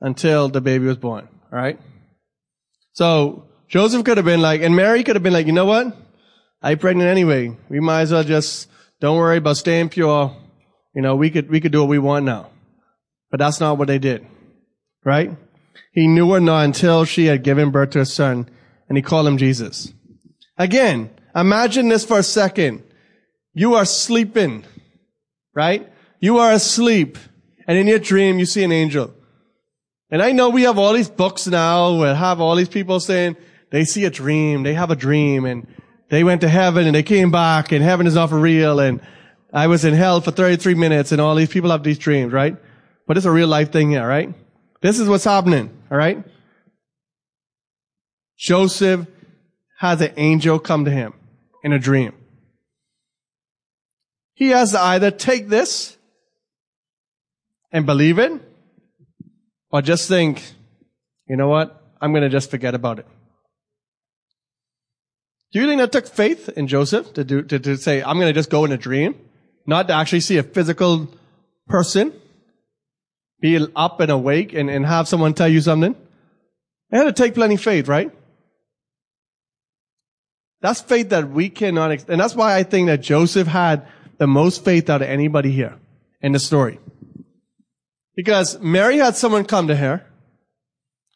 until 0.00 0.48
the 0.48 0.60
baby 0.60 0.86
was 0.86 0.96
born, 0.96 1.28
alright? 1.52 1.78
So, 2.92 3.44
Joseph 3.68 4.04
could 4.04 4.16
have 4.16 4.26
been 4.26 4.40
like, 4.40 4.62
and 4.62 4.74
Mary 4.74 5.04
could 5.04 5.16
have 5.16 5.22
been 5.22 5.32
like, 5.32 5.46
you 5.46 5.52
know 5.52 5.66
what? 5.66 5.96
I 6.62 6.74
pregnant 6.74 7.08
anyway. 7.08 7.56
We 7.68 7.80
might 7.80 8.02
as 8.02 8.12
well 8.12 8.24
just 8.24 8.68
don't 9.00 9.16
worry 9.16 9.36
about 9.36 9.56
staying 9.56 9.90
pure. 9.90 10.36
You 10.94 11.02
know, 11.02 11.14
we 11.14 11.30
could 11.30 11.48
we 11.48 11.60
could 11.60 11.72
do 11.72 11.80
what 11.80 11.88
we 11.88 11.98
want 11.98 12.24
now. 12.24 12.50
But 13.30 13.38
that's 13.38 13.60
not 13.60 13.78
what 13.78 13.88
they 13.88 13.98
did. 13.98 14.26
Right? 15.04 15.36
He 15.92 16.08
knew 16.08 16.32
her 16.32 16.40
not 16.40 16.64
until 16.64 17.04
she 17.04 17.26
had 17.26 17.44
given 17.44 17.70
birth 17.70 17.90
to 17.90 18.00
a 18.00 18.06
son, 18.06 18.48
and 18.88 18.98
he 18.98 19.02
called 19.02 19.26
him 19.26 19.38
Jesus. 19.38 19.92
Again, 20.56 21.10
imagine 21.34 21.88
this 21.88 22.04
for 22.04 22.18
a 22.18 22.22
second. 22.22 22.82
You 23.54 23.74
are 23.74 23.84
sleeping, 23.84 24.64
right? 25.54 25.90
You 26.20 26.38
are 26.38 26.52
asleep, 26.52 27.18
and 27.66 27.78
in 27.78 27.86
your 27.86 27.98
dream 27.98 28.38
you 28.38 28.46
see 28.46 28.64
an 28.64 28.72
angel. 28.72 29.14
And 30.10 30.22
I 30.22 30.32
know 30.32 30.48
we 30.48 30.62
have 30.62 30.78
all 30.78 30.92
these 30.92 31.10
books 31.10 31.46
now 31.46 32.00
that 32.02 32.16
have 32.16 32.40
all 32.40 32.56
these 32.56 32.68
people 32.68 32.98
saying 33.00 33.36
they 33.70 33.84
see 33.84 34.04
a 34.04 34.10
dream, 34.10 34.62
they 34.62 34.74
have 34.74 34.90
a 34.90 34.96
dream, 34.96 35.44
and 35.44 35.66
they 36.08 36.24
went 36.24 36.40
to 36.40 36.48
heaven 36.48 36.86
and 36.86 36.94
they 36.94 37.02
came 37.02 37.30
back 37.30 37.72
and 37.72 37.84
heaven 37.84 38.06
is 38.06 38.14
not 38.14 38.30
for 38.30 38.38
real 38.38 38.80
and 38.80 39.00
I 39.52 39.66
was 39.66 39.84
in 39.84 39.94
hell 39.94 40.20
for 40.20 40.30
33 40.30 40.74
minutes 40.74 41.12
and 41.12 41.20
all 41.20 41.34
these 41.34 41.48
people 41.48 41.70
have 41.70 41.82
these 41.82 41.98
dreams, 41.98 42.32
right? 42.32 42.56
But 43.06 43.16
it's 43.16 43.26
a 43.26 43.30
real 43.30 43.48
life 43.48 43.72
thing 43.72 43.90
here, 43.90 44.06
right? 44.06 44.34
This 44.80 44.98
is 44.98 45.08
what's 45.08 45.24
happening, 45.24 45.70
alright? 45.90 46.24
Joseph 48.38 49.06
has 49.78 50.00
an 50.00 50.12
angel 50.16 50.58
come 50.58 50.84
to 50.84 50.90
him 50.90 51.14
in 51.68 51.74
a 51.74 51.78
dream. 51.78 52.12
He 54.34 54.48
has 54.48 54.72
to 54.72 54.80
either 54.80 55.10
take 55.10 55.48
this 55.48 55.96
and 57.70 57.84
believe 57.84 58.18
it 58.18 58.32
or 59.70 59.82
just 59.82 60.08
think, 60.08 60.42
you 61.28 61.36
know 61.36 61.48
what? 61.48 61.82
I'm 62.00 62.12
going 62.12 62.22
to 62.22 62.30
just 62.30 62.50
forget 62.50 62.74
about 62.74 62.98
it. 63.00 63.06
Do 65.52 65.60
you 65.60 65.66
think 65.66 65.80
that 65.80 65.92
took 65.92 66.06
faith 66.06 66.48
in 66.50 66.68
Joseph 66.68 67.12
to 67.14 67.24
do, 67.24 67.42
to, 67.42 67.58
to 67.58 67.76
say, 67.76 68.02
I'm 68.02 68.16
going 68.16 68.28
to 68.28 68.38
just 68.38 68.50
go 68.50 68.64
in 68.64 68.72
a 68.72 68.78
dream? 68.78 69.14
Not 69.66 69.88
to 69.88 69.94
actually 69.94 70.20
see 70.20 70.38
a 70.38 70.42
physical 70.42 71.08
person 71.66 72.12
be 73.40 73.58
up 73.76 74.00
and 74.00 74.10
awake 74.10 74.54
and, 74.54 74.70
and 74.70 74.86
have 74.86 75.06
someone 75.06 75.34
tell 75.34 75.48
you 75.48 75.60
something? 75.60 75.94
It 76.90 76.96
had 76.96 77.04
to 77.04 77.12
take 77.12 77.34
plenty 77.34 77.56
faith, 77.56 77.88
right? 77.88 78.10
That's 80.60 80.80
faith 80.80 81.10
that 81.10 81.30
we 81.30 81.48
cannot, 81.50 82.08
and 82.08 82.20
that's 82.20 82.34
why 82.34 82.56
I 82.56 82.62
think 82.64 82.88
that 82.88 83.00
Joseph 83.00 83.46
had 83.46 83.86
the 84.18 84.26
most 84.26 84.64
faith 84.64 84.90
out 84.90 85.02
of 85.02 85.08
anybody 85.08 85.52
here 85.52 85.76
in 86.20 86.32
the 86.32 86.40
story. 86.40 86.80
Because 88.16 88.58
Mary 88.58 88.98
had 88.98 89.16
someone 89.16 89.44
come 89.44 89.68
to 89.68 89.76
her. 89.76 90.04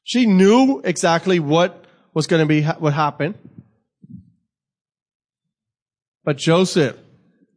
She 0.04 0.26
knew 0.26 0.80
exactly 0.84 1.40
what 1.40 1.84
was 2.14 2.26
going 2.28 2.40
to 2.40 2.46
be 2.46 2.62
what 2.62 2.92
happened. 2.92 3.34
But 6.24 6.36
Joseph 6.36 6.96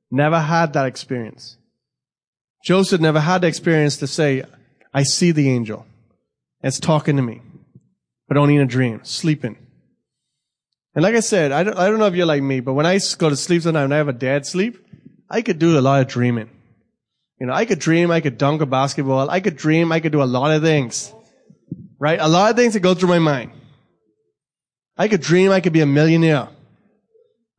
never 0.10 0.40
had 0.40 0.74
that 0.74 0.88
experience. 0.88 1.58
Joseph 2.66 3.00
never 3.00 3.20
had 3.20 3.42
the 3.42 3.48
experience 3.48 3.98
to 3.98 4.08
say, 4.08 4.44
I 4.92 5.04
see 5.04 5.32
the 5.32 5.52
angel. 5.52 5.86
It's 6.64 6.80
talking 6.80 7.16
to 7.18 7.22
me, 7.22 7.42
but 8.28 8.38
only 8.38 8.56
in 8.56 8.62
a 8.62 8.66
dream, 8.66 9.02
sleeping. 9.04 9.58
And 10.96 11.04
like 11.04 11.16
I 11.16 11.20
said, 11.20 11.52
I 11.52 11.64
don't, 11.64 11.78
I 11.78 11.90
don't 11.90 12.00
know 12.00 12.06
if 12.06 12.16
you're 12.16 12.26
like 12.26 12.42
me, 12.42 12.62
but 12.62 12.74
when 12.74 12.86
I 12.86 12.98
go 13.18 13.30
to 13.30 13.36
sleep 13.36 13.62
sometimes 13.62 13.86
and 13.86 13.94
I 13.94 13.98
have 13.98 14.08
a 14.08 14.14
dead 14.14 14.46
sleep, 14.46 14.78
I 15.30 15.42
could 15.42 15.60
do 15.60 15.78
a 15.78 15.82
lot 15.82 16.02
of 16.02 16.08
dreaming. 16.08 16.50
You 17.40 17.48
know, 17.48 17.54
I 17.54 17.66
could 17.66 17.80
dream, 17.80 18.12
I 18.12 18.22
could 18.22 18.38
dunk 18.38 18.62
a 18.62 18.66
basketball, 18.66 19.30
I 19.30 19.42
could 19.42 19.58
dream, 19.58 19.92
I 19.92 20.00
could 20.00 20.14
do 20.14 20.24
a 20.24 20.26
lot 20.26 20.52
of 20.52 20.62
things. 20.62 21.14
Right? 22.00 22.18
A 22.20 22.30
lot 22.30 22.50
of 22.50 22.56
things 22.56 22.74
that 22.74 22.80
go 22.80 22.94
through 22.94 23.10
my 23.10 23.20
mind. 23.20 23.52
I 24.98 25.10
could 25.10 25.20
dream 25.22 25.52
I 25.52 25.60
could 25.60 25.74
be 25.74 25.82
a 25.82 25.86
millionaire. 25.86 26.48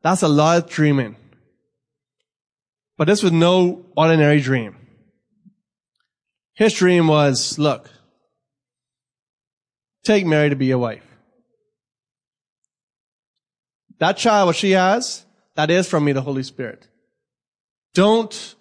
That's 0.01 0.23
a 0.23 0.27
lot 0.27 0.57
of 0.57 0.69
dreaming. 0.69 1.15
But 2.97 3.05
this 3.05 3.21
was 3.21 3.31
no 3.31 3.85
ordinary 3.95 4.41
dream. 4.41 4.75
His 6.55 6.73
dream 6.73 7.07
was, 7.07 7.59
look, 7.59 7.87
take 10.03 10.25
Mary 10.25 10.49
to 10.49 10.55
be 10.55 10.65
your 10.65 10.79
wife. 10.79 11.06
That 13.99 14.17
child, 14.17 14.47
what 14.47 14.55
she 14.55 14.71
has, 14.71 15.25
that 15.55 15.71
is 15.71 15.89
from 15.89 16.05
me, 16.05 16.11
the 16.11 16.21
Holy 16.21 16.43
Spirit. 16.43 16.87
Don't, 17.93 18.55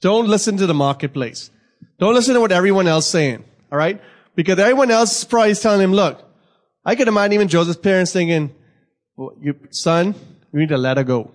don't 0.00 0.28
listen 0.28 0.56
to 0.56 0.66
the 0.66 0.74
marketplace. 0.74 1.50
Don't 1.98 2.14
listen 2.14 2.34
to 2.34 2.40
what 2.40 2.52
everyone 2.52 2.88
else 2.88 3.06
saying. 3.06 3.44
All 3.70 3.78
right? 3.78 4.00
Because 4.34 4.58
everyone 4.58 4.90
else 4.90 5.18
is 5.18 5.24
probably 5.24 5.54
telling 5.54 5.80
him, 5.80 5.92
look, 5.92 6.24
I 6.84 6.94
can 6.94 7.06
imagine 7.06 7.34
even 7.34 7.48
Joseph's 7.48 7.78
parents 7.78 8.12
thinking, 8.12 8.54
well, 9.16 9.36
you, 9.40 9.54
son, 9.70 10.14
you 10.52 10.60
need 10.60 10.70
to 10.70 10.78
let 10.78 10.96
her 10.96 11.04
go. 11.04 11.32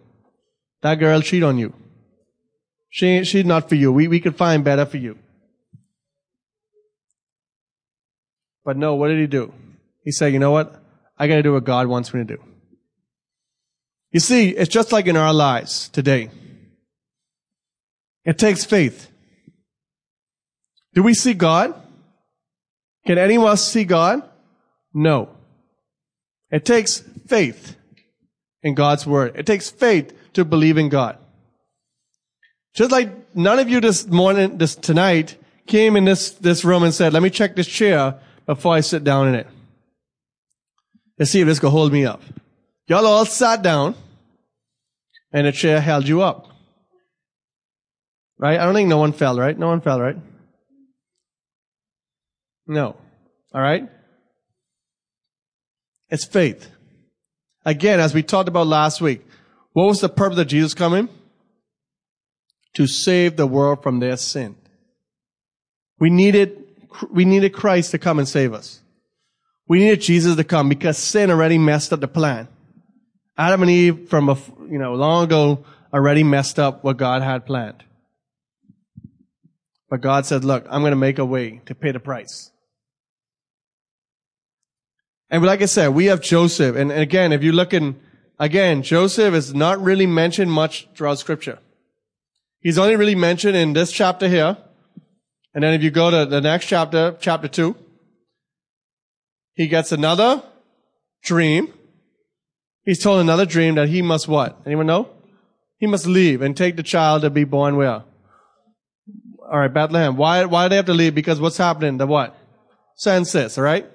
That 0.81 0.95
girl 0.95 1.21
cheat 1.21 1.43
on 1.43 1.57
you. 1.57 1.73
She, 2.89 3.23
she's 3.23 3.45
not 3.45 3.69
for 3.69 3.75
you. 3.75 3.91
We, 3.91 4.07
we 4.07 4.19
could 4.19 4.35
find 4.35 4.63
better 4.63 4.85
for 4.85 4.97
you. 4.97 5.17
But 8.65 8.77
no, 8.77 8.95
what 8.95 9.09
did 9.09 9.19
he 9.19 9.27
do? 9.27 9.53
He 10.03 10.11
said, 10.11 10.33
you 10.33 10.39
know 10.39 10.51
what? 10.51 10.81
I 11.17 11.27
gotta 11.27 11.43
do 11.43 11.53
what 11.53 11.63
God 11.63 11.87
wants 11.87 12.13
me 12.13 12.21
to 12.21 12.25
do. 12.25 12.43
You 14.11 14.19
see, 14.19 14.49
it's 14.49 14.69
just 14.69 14.91
like 14.91 15.07
in 15.07 15.17
our 15.17 15.33
lives 15.33 15.89
today. 15.89 16.29
It 18.25 18.37
takes 18.37 18.65
faith. 18.65 19.09
Do 20.93 21.03
we 21.03 21.13
see 21.13 21.33
God? 21.33 21.75
Can 23.05 23.17
anyone 23.17 23.55
see 23.57 23.85
God? 23.85 24.27
No. 24.93 25.29
It 26.49 26.65
takes 26.65 27.03
faith 27.27 27.75
in 28.63 28.73
God's 28.73 29.05
word. 29.05 29.35
It 29.35 29.45
takes 29.45 29.69
faith 29.69 30.13
to 30.33 30.43
believe 30.43 30.77
in 30.77 30.89
God. 30.89 31.17
Just 32.73 32.91
like 32.91 33.35
none 33.35 33.59
of 33.59 33.69
you 33.69 33.81
this 33.81 34.07
morning, 34.07 34.57
this 34.57 34.75
tonight, 34.75 35.37
came 35.67 35.95
in 35.95 36.05
this, 36.05 36.31
this 36.31 36.63
room 36.63 36.83
and 36.83 36.93
said, 36.93 37.13
let 37.13 37.23
me 37.23 37.29
check 37.29 37.55
this 37.55 37.67
chair 37.67 38.19
before 38.45 38.73
I 38.73 38.81
sit 38.81 39.03
down 39.03 39.27
in 39.27 39.35
it. 39.35 39.47
Let's 41.19 41.31
see 41.31 41.41
if 41.41 41.47
this 41.47 41.59
can 41.59 41.69
hold 41.69 41.91
me 41.91 42.05
up. 42.05 42.21
Y'all 42.87 43.05
all 43.05 43.25
sat 43.25 43.61
down 43.61 43.95
and 45.33 45.45
the 45.45 45.51
chair 45.51 45.81
held 45.81 46.07
you 46.07 46.21
up. 46.21 46.47
Right? 48.39 48.59
I 48.59 48.65
don't 48.65 48.73
think 48.73 48.89
no 48.89 48.97
one 48.97 49.13
fell, 49.13 49.37
right? 49.37 49.57
No 49.57 49.67
one 49.67 49.81
fell, 49.81 49.99
right? 49.99 50.15
No. 52.67 52.95
All 53.53 53.61
right? 53.61 53.89
It's 56.09 56.25
faith. 56.25 56.69
Again, 57.65 57.99
as 57.99 58.13
we 58.13 58.23
talked 58.23 58.47
about 58.47 58.67
last 58.67 59.01
week, 59.01 59.25
what 59.73 59.87
was 59.87 59.99
the 59.99 60.09
purpose 60.09 60.39
of 60.39 60.47
Jesus 60.47 60.73
coming? 60.73 61.09
To 62.75 62.87
save 62.87 63.35
the 63.35 63.47
world 63.47 63.83
from 63.83 63.99
their 63.99 64.15
sin. 64.17 64.55
We 65.99 66.09
needed, 66.09 66.63
we 67.11 67.25
needed 67.25 67.53
Christ 67.53 67.91
to 67.91 67.97
come 67.97 68.19
and 68.19 68.27
save 68.27 68.53
us. 68.53 68.81
We 69.67 69.79
needed 69.79 70.01
Jesus 70.01 70.35
to 70.37 70.43
come 70.43 70.69
because 70.69 70.97
sin 70.97 71.31
already 71.31 71.57
messed 71.57 71.91
up 71.91 71.99
the 71.99 72.07
plan. 72.07 72.47
Adam 73.37 73.61
and 73.61 73.71
Eve 73.71 74.09
from 74.09 74.29
a, 74.29 74.37
you 74.69 74.79
know, 74.79 74.93
long 74.95 75.25
ago 75.25 75.65
already 75.93 76.23
messed 76.23 76.59
up 76.59 76.83
what 76.83 76.97
God 76.97 77.21
had 77.21 77.45
planned. 77.45 77.83
But 79.89 80.01
God 80.01 80.25
said, 80.25 80.43
look, 80.43 80.65
I'm 80.69 80.81
going 80.81 80.91
to 80.91 80.97
make 80.97 81.17
a 81.17 81.25
way 81.25 81.61
to 81.67 81.75
pay 81.75 81.91
the 81.91 81.99
price. 81.99 82.51
And 85.29 85.43
like 85.43 85.61
I 85.61 85.65
said, 85.65 85.89
we 85.89 86.05
have 86.05 86.21
Joseph. 86.21 86.75
And, 86.75 86.91
again, 86.91 87.31
if 87.31 87.43
you 87.43 87.51
look 87.51 87.73
in, 87.73 87.99
again, 88.39 88.81
Joseph 88.81 89.33
is 89.33 89.53
not 89.53 89.81
really 89.81 90.07
mentioned 90.07 90.51
much 90.51 90.87
throughout 90.95 91.19
scripture. 91.19 91.59
He's 92.59 92.77
only 92.77 92.95
really 92.95 93.15
mentioned 93.15 93.55
in 93.55 93.73
this 93.73 93.91
chapter 93.91 94.27
here. 94.27 94.57
And 95.53 95.63
then 95.63 95.73
if 95.73 95.83
you 95.83 95.91
go 95.91 96.11
to 96.11 96.25
the 96.25 96.41
next 96.41 96.67
chapter, 96.67 97.15
chapter 97.19 97.47
two, 97.47 97.75
he 99.53 99.67
gets 99.67 99.91
another 99.91 100.43
dream. 101.23 101.73
He's 102.87 102.99
told 102.99 103.19
another 103.19 103.45
dream 103.45 103.75
that 103.75 103.89
he 103.89 104.01
must 104.01 104.29
what? 104.29 104.61
Anyone 104.65 104.85
know? 104.85 105.09
He 105.77 105.87
must 105.87 106.07
leave 106.07 106.41
and 106.41 106.55
take 106.55 106.77
the 106.77 106.83
child 106.83 107.23
to 107.23 107.29
be 107.29 107.43
born 107.43 107.75
where? 107.75 108.05
All 109.51 109.59
right, 109.59 109.73
Bethlehem. 109.73 110.15
Why, 110.15 110.45
why 110.45 110.65
do 110.65 110.69
they 110.69 110.77
have 110.77 110.85
to 110.85 110.93
leave? 110.93 111.13
Because 111.13 111.41
what's 111.41 111.57
happening? 111.57 111.97
The 111.97 112.07
what? 112.07 112.33
Census, 112.95 113.57
all 113.57 113.65
right? 113.65 113.85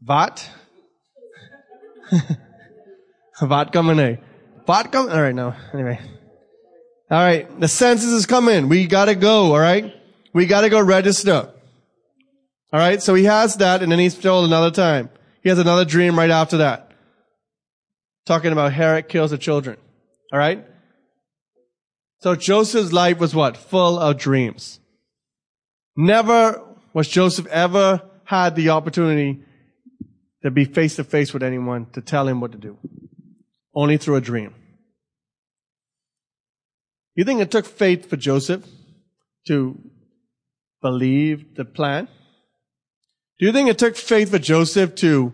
What? 0.00 0.48
What 3.40 3.72
coming 3.72 3.98
eh? 3.98 4.08
in? 4.10 4.18
What 4.64 4.92
coming? 4.92 5.10
All 5.10 5.20
right, 5.20 5.34
no. 5.34 5.52
Anyway. 5.74 5.98
All 7.10 7.18
right. 7.18 7.58
The 7.58 7.66
census 7.66 8.12
is 8.12 8.26
coming. 8.26 8.68
We 8.68 8.86
gotta 8.86 9.16
go. 9.16 9.54
All 9.54 9.58
right. 9.58 9.92
We 10.32 10.46
gotta 10.46 10.70
go 10.70 10.80
register. 10.80 11.52
All 12.72 12.78
right. 12.78 13.02
So 13.02 13.14
he 13.14 13.24
has 13.24 13.56
that 13.56 13.82
and 13.82 13.90
then 13.90 13.98
he's 13.98 14.16
told 14.16 14.44
another 14.44 14.70
time. 14.70 15.10
He 15.42 15.48
has 15.48 15.58
another 15.58 15.84
dream 15.84 16.16
right 16.16 16.30
after 16.30 16.58
that. 16.58 16.91
Talking 18.24 18.52
about 18.52 18.72
Herod 18.72 19.08
kills 19.08 19.30
the 19.30 19.38
children. 19.38 19.76
All 20.32 20.38
right. 20.38 20.64
So 22.20 22.36
Joseph's 22.36 22.92
life 22.92 23.18
was 23.18 23.34
what? 23.34 23.56
Full 23.56 23.98
of 23.98 24.16
dreams. 24.16 24.78
Never 25.96 26.62
was 26.94 27.08
Joseph 27.08 27.46
ever 27.46 28.02
had 28.24 28.54
the 28.54 28.70
opportunity 28.70 29.42
to 30.42 30.50
be 30.50 30.64
face 30.64 30.96
to 30.96 31.04
face 31.04 31.32
with 31.34 31.42
anyone 31.42 31.86
to 31.92 32.00
tell 32.00 32.28
him 32.28 32.40
what 32.40 32.52
to 32.52 32.58
do. 32.58 32.78
Only 33.74 33.96
through 33.96 34.16
a 34.16 34.20
dream. 34.20 34.54
You 37.14 37.24
think 37.24 37.40
it 37.40 37.50
took 37.50 37.66
faith 37.66 38.08
for 38.08 38.16
Joseph 38.16 38.64
to 39.46 39.78
believe 40.80 41.56
the 41.56 41.64
plan? 41.64 42.08
Do 43.38 43.46
you 43.46 43.52
think 43.52 43.68
it 43.68 43.78
took 43.78 43.96
faith 43.96 44.30
for 44.30 44.38
Joseph 44.38 44.94
to 44.96 45.32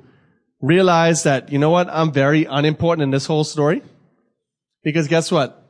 realize 0.60 1.22
that, 1.22 1.52
you 1.52 1.58
know 1.58 1.70
what, 1.70 1.88
I'm 1.88 2.12
very 2.12 2.44
unimportant 2.44 3.02
in 3.02 3.10
this 3.10 3.26
whole 3.26 3.44
story? 3.44 3.82
Because 4.82 5.08
guess 5.08 5.30
what? 5.30 5.62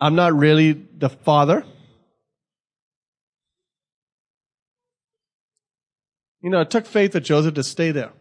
I'm 0.00 0.14
not 0.14 0.34
really 0.34 0.72
the 0.72 1.08
father. 1.08 1.64
You 6.40 6.50
know, 6.50 6.60
it 6.60 6.70
took 6.70 6.86
faith 6.86 7.12
for 7.12 7.20
Joseph 7.20 7.54
to 7.54 7.64
stay 7.64 7.90
there, 7.90 8.12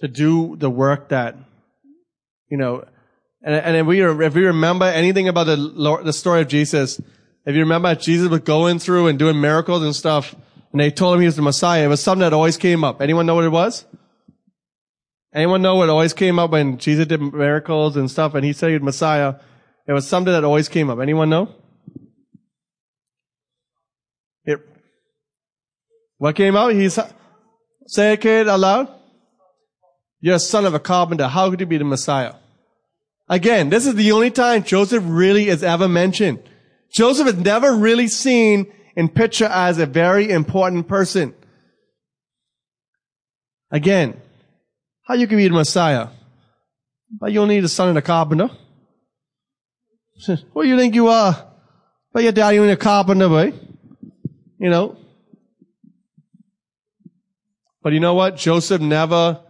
to 0.00 0.08
do 0.08 0.56
the 0.56 0.70
work 0.70 1.10
that, 1.10 1.36
you 2.50 2.56
know, 2.56 2.84
and, 3.42 3.54
and 3.54 3.76
if 3.76 3.86
we, 3.86 4.02
if 4.02 4.34
we 4.34 4.46
remember 4.46 4.86
anything 4.86 5.28
about 5.28 5.44
the, 5.44 5.56
Lord, 5.56 6.04
the 6.04 6.12
story 6.12 6.40
of 6.40 6.48
Jesus, 6.48 6.98
if 7.44 7.54
you 7.54 7.60
remember 7.60 7.94
Jesus 7.94 8.28
was 8.28 8.40
going 8.40 8.78
through 8.78 9.06
and 9.06 9.18
doing 9.18 9.40
miracles 9.40 9.82
and 9.82 9.94
stuff, 9.94 10.34
and 10.72 10.80
they 10.80 10.90
told 10.90 11.14
him 11.14 11.20
he 11.20 11.26
was 11.26 11.36
the 11.36 11.42
Messiah, 11.42 11.84
it 11.84 11.88
was 11.88 12.02
something 12.02 12.20
that 12.20 12.32
always 12.32 12.56
came 12.56 12.84
up. 12.84 13.00
Anyone 13.00 13.26
know 13.26 13.34
what 13.34 13.44
it 13.44 13.50
was? 13.50 13.84
Anyone 15.34 15.60
know 15.62 15.76
what 15.76 15.90
always 15.90 16.14
came 16.14 16.38
up 16.38 16.50
when 16.50 16.78
Jesus 16.78 17.06
did 17.06 17.20
miracles 17.20 17.96
and 17.96 18.10
stuff 18.10 18.34
and 18.34 18.44
he 18.44 18.52
said 18.52 18.82
Messiah? 18.82 19.34
It 19.86 19.92
was 19.92 20.06
something 20.06 20.32
that 20.32 20.44
always 20.44 20.68
came 20.68 20.90
up. 20.90 20.98
Anyone 21.00 21.30
know? 21.30 21.54
It, 24.44 24.60
what 26.16 26.34
came 26.34 26.56
out? 26.56 26.72
He's, 26.72 26.98
say 27.86 28.14
it, 28.14 28.46
aloud. 28.46 28.92
You're 30.20 30.36
a 30.36 30.40
son 30.40 30.64
of 30.64 30.74
a 30.74 30.80
carpenter. 30.80 31.28
How 31.28 31.50
could 31.50 31.60
you 31.60 31.66
be 31.66 31.78
the 31.78 31.84
Messiah? 31.84 32.34
Again, 33.28 33.68
this 33.68 33.86
is 33.86 33.94
the 33.94 34.12
only 34.12 34.30
time 34.30 34.64
Joseph 34.64 35.04
really 35.06 35.48
is 35.48 35.62
ever 35.62 35.88
mentioned. 35.88 36.42
Joseph 36.90 37.28
is 37.28 37.36
never 37.36 37.74
really 37.74 38.08
seen 38.08 38.72
in 38.96 39.08
picture 39.08 39.44
as 39.44 39.78
a 39.78 39.86
very 39.86 40.30
important 40.30 40.88
person. 40.88 41.34
Again, 43.70 44.20
how 45.08 45.14
you 45.14 45.26
can 45.26 45.38
be 45.38 45.48
the 45.48 45.54
Messiah? 45.54 46.08
But 47.18 47.32
you 47.32 47.40
only 47.40 47.56
need 47.56 47.64
a 47.64 47.68
son 47.68 47.88
of 47.88 47.96
a 47.96 48.02
carpenter. 48.02 48.50
Who 50.26 50.62
do 50.62 50.68
you 50.68 50.76
think 50.76 50.94
you 50.94 51.08
are? 51.08 51.48
But 52.12 52.22
your 52.24 52.32
daddy 52.32 52.58
only 52.58 52.72
a 52.72 52.76
carpenter, 52.76 53.28
boy. 53.28 53.54
You 54.58 54.68
know. 54.68 54.96
But 57.82 57.94
you 57.94 58.00
know 58.00 58.14
what? 58.14 58.36
Joseph 58.36 58.82
never 58.82 59.40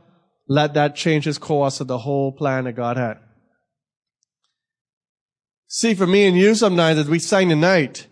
let 0.46 0.74
that 0.74 0.94
change 0.94 1.24
his 1.24 1.38
course 1.38 1.80
of 1.80 1.88
the 1.88 1.98
whole 1.98 2.30
plan 2.30 2.64
that 2.64 2.74
God 2.74 2.96
had. 2.96 3.18
See, 5.66 5.94
for 5.94 6.06
me 6.06 6.26
and 6.26 6.36
you 6.36 6.54
sometimes 6.54 6.98
as 6.98 7.08
we 7.08 7.18
sing 7.18 7.48
tonight, 7.48 8.06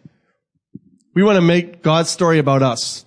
we 1.15 1.23
want 1.23 1.37
to 1.37 1.43
make 1.43 1.83
God's 1.83 2.11
story 2.11 2.38
about 2.38 2.62
us. 2.62 3.06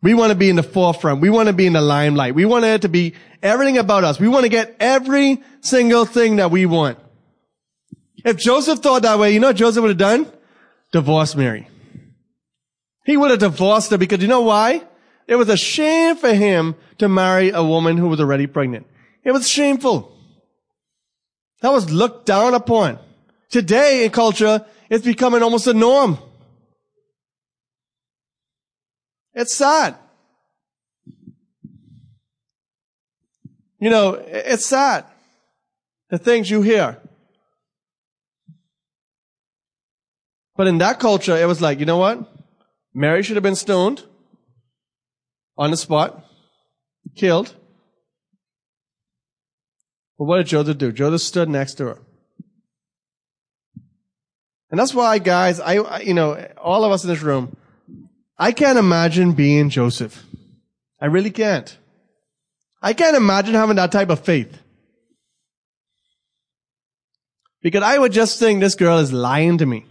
We 0.00 0.14
want 0.14 0.30
to 0.30 0.36
be 0.36 0.48
in 0.48 0.56
the 0.56 0.62
forefront. 0.62 1.20
We 1.20 1.30
want 1.30 1.48
to 1.48 1.52
be 1.52 1.66
in 1.66 1.72
the 1.72 1.80
limelight. 1.80 2.34
We 2.34 2.44
want 2.44 2.64
it 2.64 2.82
to 2.82 2.88
be 2.88 3.14
everything 3.42 3.78
about 3.78 4.04
us. 4.04 4.20
We 4.20 4.28
want 4.28 4.44
to 4.44 4.48
get 4.48 4.76
every 4.78 5.42
single 5.60 6.04
thing 6.04 6.36
that 6.36 6.50
we 6.50 6.66
want. 6.66 6.98
If 8.24 8.36
Joseph 8.36 8.80
thought 8.80 9.02
that 9.02 9.18
way, 9.18 9.32
you 9.32 9.40
know 9.40 9.48
what 9.48 9.56
Joseph 9.56 9.82
would 9.82 9.90
have 9.90 9.98
done? 9.98 10.30
Divorced 10.92 11.36
Mary. 11.36 11.68
He 13.04 13.16
would 13.16 13.30
have 13.30 13.40
divorced 13.40 13.90
her 13.90 13.98
because 13.98 14.20
you 14.20 14.28
know 14.28 14.42
why? 14.42 14.82
It 15.26 15.36
was 15.36 15.48
a 15.48 15.56
shame 15.56 16.16
for 16.16 16.32
him 16.32 16.74
to 16.98 17.08
marry 17.08 17.50
a 17.50 17.62
woman 17.62 17.96
who 17.96 18.08
was 18.08 18.20
already 18.20 18.46
pregnant. 18.46 18.86
It 19.24 19.32
was 19.32 19.48
shameful. 19.48 20.16
That 21.60 21.72
was 21.72 21.90
looked 21.90 22.26
down 22.26 22.54
upon. 22.54 22.98
Today 23.50 24.04
in 24.04 24.10
culture, 24.10 24.64
it's 24.88 25.04
becoming 25.04 25.42
almost 25.42 25.66
a 25.66 25.74
norm. 25.74 26.18
It's 29.38 29.54
sad. 29.54 29.94
You 33.78 33.88
know, 33.88 34.14
it's 34.14 34.66
sad. 34.66 35.04
The 36.10 36.18
things 36.18 36.50
you 36.50 36.62
hear. 36.62 37.00
But 40.56 40.66
in 40.66 40.78
that 40.78 40.98
culture, 40.98 41.36
it 41.36 41.46
was 41.46 41.60
like, 41.60 41.78
you 41.78 41.86
know 41.86 41.98
what? 41.98 42.28
Mary 42.92 43.22
should 43.22 43.36
have 43.36 43.44
been 43.44 43.54
stoned 43.54 44.02
on 45.56 45.70
the 45.70 45.76
spot, 45.76 46.24
killed. 47.14 47.54
But 50.18 50.24
what 50.24 50.38
did 50.38 50.48
Joseph 50.48 50.78
do? 50.78 50.90
Joseph 50.90 51.20
stood 51.20 51.48
next 51.48 51.74
to 51.74 51.84
her. 51.84 51.98
And 54.72 54.80
that's 54.80 54.92
why, 54.92 55.20
guys, 55.20 55.60
I, 55.60 56.00
you 56.00 56.14
know, 56.14 56.44
all 56.60 56.82
of 56.82 56.90
us 56.90 57.04
in 57.04 57.10
this 57.10 57.22
room, 57.22 57.56
I 58.38 58.52
can't 58.52 58.78
imagine 58.78 59.32
being 59.32 59.68
Joseph. 59.68 60.24
I 61.00 61.06
really 61.06 61.30
can't. 61.30 61.76
I 62.80 62.92
can't 62.92 63.16
imagine 63.16 63.54
having 63.54 63.76
that 63.76 63.90
type 63.90 64.10
of 64.10 64.20
faith. 64.20 64.56
Because 67.60 67.82
I 67.82 67.98
would 67.98 68.12
just 68.12 68.38
think 68.38 68.60
this 68.60 68.76
girl 68.76 68.98
is 68.98 69.12
lying 69.12 69.58
to 69.58 69.66
me. 69.66 69.84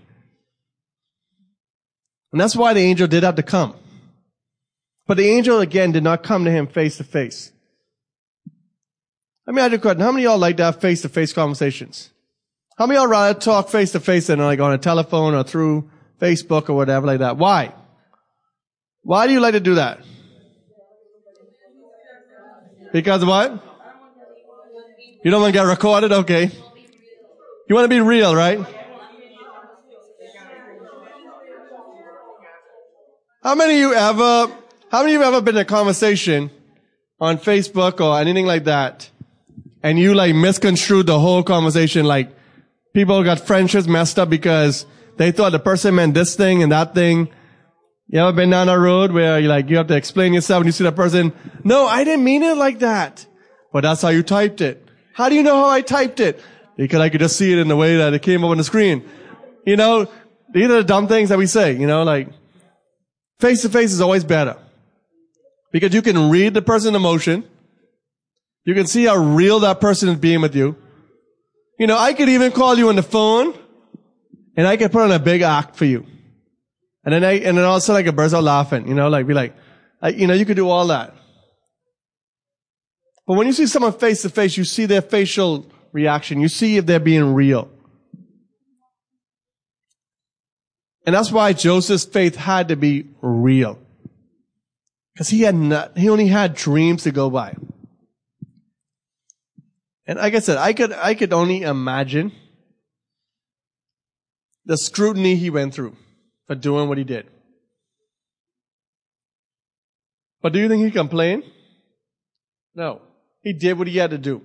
And 2.31 2.39
that's 2.39 2.55
why 2.55 2.73
the 2.73 2.79
angel 2.79 3.07
did 3.07 3.23
have 3.23 3.35
to 3.35 3.43
come. 3.43 3.75
But 5.05 5.17
the 5.17 5.27
angel 5.27 5.59
again 5.59 5.91
did 5.91 6.03
not 6.03 6.23
come 6.23 6.45
to 6.45 6.51
him 6.51 6.67
face 6.67 6.97
to 6.97 7.03
face. 7.03 7.51
Let 9.45 9.55
me 9.55 9.61
ask 9.61 9.71
you 9.71 9.77
a 9.77 9.81
question. 9.81 10.01
How 10.01 10.11
many 10.11 10.25
of 10.25 10.31
y'all 10.31 10.37
like 10.37 10.57
to 10.57 10.63
have 10.63 10.81
face 10.81 11.01
to 11.03 11.09
face 11.09 11.31
conversations? 11.31 12.09
How 12.77 12.85
many 12.85 12.97
of 12.97 13.03
y'all 13.03 13.11
rather 13.11 13.39
talk 13.39 13.69
face 13.69 13.93
to 13.93 13.99
face 13.99 14.27
than 14.27 14.39
like 14.39 14.59
on 14.59 14.73
a 14.73 14.77
telephone 14.77 15.33
or 15.33 15.43
through 15.43 15.89
Facebook 16.19 16.69
or 16.69 16.73
whatever 16.73 17.07
like 17.07 17.19
that? 17.19 17.37
Why? 17.37 17.73
Why 19.07 19.25
do 19.25 19.31
you 19.31 19.39
like 19.39 19.53
to 19.53 19.61
do 19.61 19.75
that? 19.75 20.01
Because 22.91 23.23
what? 23.23 23.53
You 25.23 25.31
don't 25.31 25.41
want 25.41 25.53
to 25.53 25.57
get 25.57 25.63
recorded? 25.63 26.11
Okay. 26.11 26.51
You 27.69 27.75
want 27.75 27.85
to 27.85 27.89
be 27.89 28.01
real, 28.01 28.35
right? 28.35 28.59
How 33.41 33.55
many 33.55 33.75
of 33.75 33.79
you 33.79 33.93
ever, 33.93 34.53
how 34.91 35.03
many 35.03 35.15
of 35.15 35.21
you 35.21 35.23
ever 35.25 35.39
been 35.39 35.55
in 35.55 35.61
a 35.61 35.65
conversation 35.65 36.51
on 37.21 37.37
Facebook 37.37 38.01
or 38.01 38.19
anything 38.19 38.45
like 38.45 38.65
that 38.65 39.09
and 39.83 39.97
you 39.97 40.15
like 40.15 40.35
misconstrued 40.35 41.05
the 41.05 41.17
whole 41.17 41.43
conversation 41.43 42.05
like 42.05 42.29
people 42.93 43.23
got 43.23 43.39
friendships 43.39 43.87
messed 43.87 44.19
up 44.19 44.29
because 44.29 44.85
they 45.15 45.31
thought 45.31 45.53
the 45.53 45.59
person 45.59 45.95
meant 45.95 46.13
this 46.13 46.35
thing 46.35 46.61
and 46.61 46.73
that 46.73 46.93
thing 46.93 47.29
you 48.09 48.19
ever 48.19 48.31
been 48.31 48.49
down 48.49 48.69
a 48.69 48.79
road 48.79 49.11
where 49.11 49.39
you 49.39 49.49
like, 49.49 49.69
you 49.69 49.77
have 49.77 49.87
to 49.87 49.95
explain 49.95 50.33
yourself 50.33 50.61
and 50.61 50.67
you 50.67 50.71
see 50.71 50.85
that 50.85 50.95
person, 50.95 51.33
no, 51.63 51.85
I 51.87 52.03
didn't 52.03 52.23
mean 52.23 52.41
it 52.41 52.55
like 52.55 52.79
that. 52.79 53.25
But 53.73 53.81
that's 53.81 54.01
how 54.01 54.09
you 54.09 54.23
typed 54.23 54.61
it. 54.61 54.87
How 55.13 55.29
do 55.29 55.35
you 55.35 55.43
know 55.43 55.55
how 55.55 55.69
I 55.69 55.81
typed 55.81 56.19
it? 56.19 56.39
Because 56.77 57.01
I 57.01 57.09
could 57.09 57.19
just 57.19 57.35
see 57.37 57.51
it 57.51 57.57
in 57.57 57.67
the 57.67 57.75
way 57.75 57.97
that 57.97 58.13
it 58.13 58.21
came 58.21 58.43
up 58.43 58.51
on 58.51 58.57
the 58.57 58.63
screen. 58.63 59.03
You 59.65 59.75
know, 59.75 60.09
these 60.53 60.65
are 60.65 60.77
the 60.77 60.83
dumb 60.83 61.07
things 61.07 61.29
that 61.29 61.37
we 61.37 61.47
say, 61.47 61.73
you 61.73 61.87
know, 61.87 62.03
like, 62.03 62.29
face 63.39 63.61
to 63.63 63.69
face 63.69 63.91
is 63.91 63.99
always 63.99 64.23
better. 64.23 64.55
Because 65.73 65.93
you 65.93 66.01
can 66.01 66.29
read 66.29 66.53
the 66.53 66.61
person's 66.61 66.95
emotion. 66.95 67.43
You 68.63 68.73
can 68.73 68.87
see 68.87 69.05
how 69.05 69.17
real 69.17 69.59
that 69.61 69.81
person 69.81 70.07
is 70.09 70.17
being 70.17 70.41
with 70.41 70.55
you. 70.55 70.77
You 71.77 71.87
know, 71.87 71.97
I 71.97 72.13
could 72.13 72.29
even 72.29 72.51
call 72.51 72.77
you 72.77 72.89
on 72.89 72.95
the 72.95 73.03
phone 73.03 73.53
and 74.55 74.65
I 74.65 74.77
could 74.77 74.91
put 74.91 75.01
on 75.01 75.11
a 75.11 75.19
big 75.19 75.41
act 75.41 75.75
for 75.75 75.85
you. 75.85 76.05
And 77.07 77.13
then 77.13 77.23
I, 77.23 77.35
and 77.35 77.57
then 77.57 77.63
all 77.63 77.75
of 77.75 77.77
a 77.77 77.81
sudden 77.81 78.03
like 78.03 78.05
a 78.07 78.11
burst 78.11 78.35
out 78.35 78.43
laughing, 78.43 78.85
you 78.85 78.93
know, 78.93 79.07
like 79.07 79.25
be 79.25 79.33
like, 79.33 79.55
I, 80.01 80.09
you 80.09 80.27
know, 80.27 80.33
you 80.33 80.45
could 80.45 80.57
do 80.57 80.67
all 80.67 80.87
that. 80.87 81.15
But 83.25 83.35
when 83.35 83.47
you 83.47 83.53
see 83.53 83.65
someone 83.65 83.93
face 83.93 84.23
to 84.23 84.29
face, 84.29 84.57
you 84.57 84.65
see 84.65 84.85
their 84.85 85.01
facial 85.01 85.71
reaction. 85.93 86.41
You 86.41 86.49
see 86.49 86.75
if 86.75 86.85
they're 86.85 86.99
being 86.99 87.33
real. 87.33 87.71
And 91.05 91.15
that's 91.15 91.31
why 91.31 91.53
Joseph's 91.53 92.03
faith 92.03 92.35
had 92.35 92.67
to 92.67 92.75
be 92.75 93.07
real. 93.21 93.79
Because 95.13 95.29
he 95.29 95.43
had 95.43 95.55
not, 95.55 95.97
he 95.97 96.09
only 96.09 96.27
had 96.27 96.55
dreams 96.55 97.03
to 97.03 97.11
go 97.11 97.29
by. 97.29 97.55
And 100.05 100.19
like 100.19 100.35
I 100.35 100.39
said, 100.39 100.57
I 100.57 100.73
could, 100.73 100.91
I 100.91 101.13
could 101.13 101.31
only 101.31 101.61
imagine 101.61 102.33
the 104.65 104.77
scrutiny 104.77 105.37
he 105.37 105.49
went 105.49 105.73
through 105.73 105.95
for 106.47 106.55
doing 106.55 106.89
what 106.89 106.97
he 106.97 107.03
did. 107.03 107.27
But 110.41 110.53
do 110.53 110.59
you 110.59 110.69
think 110.69 110.83
he 110.83 110.91
complained? 110.91 111.43
No. 112.73 113.01
He 113.41 113.53
did 113.53 113.77
what 113.77 113.87
he 113.87 113.97
had 113.97 114.11
to 114.11 114.17
do. 114.17 114.41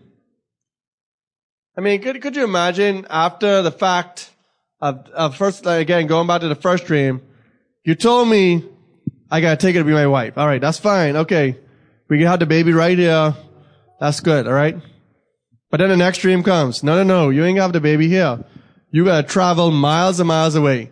I 1.76 1.80
mean, 1.80 2.02
could, 2.02 2.20
could 2.20 2.36
you 2.36 2.44
imagine 2.44 3.06
after 3.08 3.62
the 3.62 3.70
fact 3.70 4.30
of, 4.80 5.06
of 5.14 5.36
first, 5.36 5.64
again, 5.64 6.06
going 6.06 6.26
back 6.26 6.40
to 6.40 6.48
the 6.48 6.54
first 6.54 6.86
dream, 6.86 7.22
you 7.84 7.94
told 7.94 8.28
me 8.28 8.64
I 9.30 9.40
gotta 9.40 9.56
take 9.56 9.74
it 9.74 9.78
to 9.78 9.84
be 9.84 9.92
my 9.92 10.06
wife. 10.06 10.36
Alright, 10.36 10.60
that's 10.60 10.78
fine. 10.78 11.16
Okay. 11.16 11.56
We 12.08 12.18
can 12.18 12.26
have 12.26 12.40
the 12.40 12.46
baby 12.46 12.72
right 12.72 12.98
here. 12.98 13.34
That's 13.98 14.20
good. 14.20 14.46
Alright. 14.46 14.76
But 15.70 15.78
then 15.78 15.88
the 15.88 15.96
next 15.96 16.18
dream 16.18 16.42
comes. 16.42 16.82
No, 16.82 16.96
no, 16.96 17.02
no. 17.02 17.30
You 17.30 17.44
ain't 17.44 17.58
have 17.58 17.72
the 17.72 17.80
baby 17.80 18.08
here. 18.08 18.44
You 18.90 19.06
gotta 19.06 19.26
travel 19.26 19.70
miles 19.70 20.20
and 20.20 20.28
miles 20.28 20.54
away. 20.54 20.90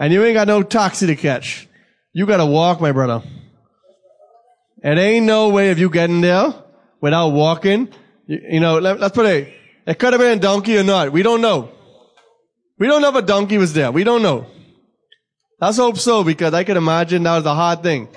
And 0.00 0.14
you 0.14 0.24
ain't 0.24 0.34
got 0.34 0.48
no 0.48 0.62
taxi 0.62 1.06
to 1.06 1.14
catch. 1.14 1.68
You 2.14 2.24
gotta 2.26 2.46
walk, 2.46 2.80
my 2.80 2.90
brother. 2.90 3.22
It 4.82 4.96
ain't 4.96 5.26
no 5.26 5.50
way 5.50 5.70
of 5.70 5.78
you 5.78 5.90
getting 5.90 6.22
there 6.22 6.54
without 7.02 7.28
walking. 7.28 7.92
You, 8.26 8.40
you 8.52 8.60
know, 8.60 8.78
let, 8.78 9.00
us 9.02 9.12
put 9.12 9.26
it, 9.26 9.52
it 9.86 9.98
could 9.98 10.14
have 10.14 10.20
been 10.20 10.38
a 10.38 10.40
donkey 10.40 10.78
or 10.78 10.82
not. 10.82 11.12
We 11.12 11.22
don't 11.22 11.42
know. 11.42 11.70
We 12.78 12.86
don't 12.86 13.02
know 13.02 13.10
if 13.10 13.14
a 13.14 13.22
donkey 13.22 13.58
was 13.58 13.74
there. 13.74 13.92
We 13.92 14.04
don't 14.04 14.22
know. 14.22 14.46
Let's 15.60 15.76
hope 15.76 15.98
so 15.98 16.24
because 16.24 16.54
I 16.54 16.64
can 16.64 16.78
imagine 16.78 17.22
that 17.24 17.36
was 17.36 17.44
a 17.44 17.54
hard 17.54 17.82
thing. 17.82 18.08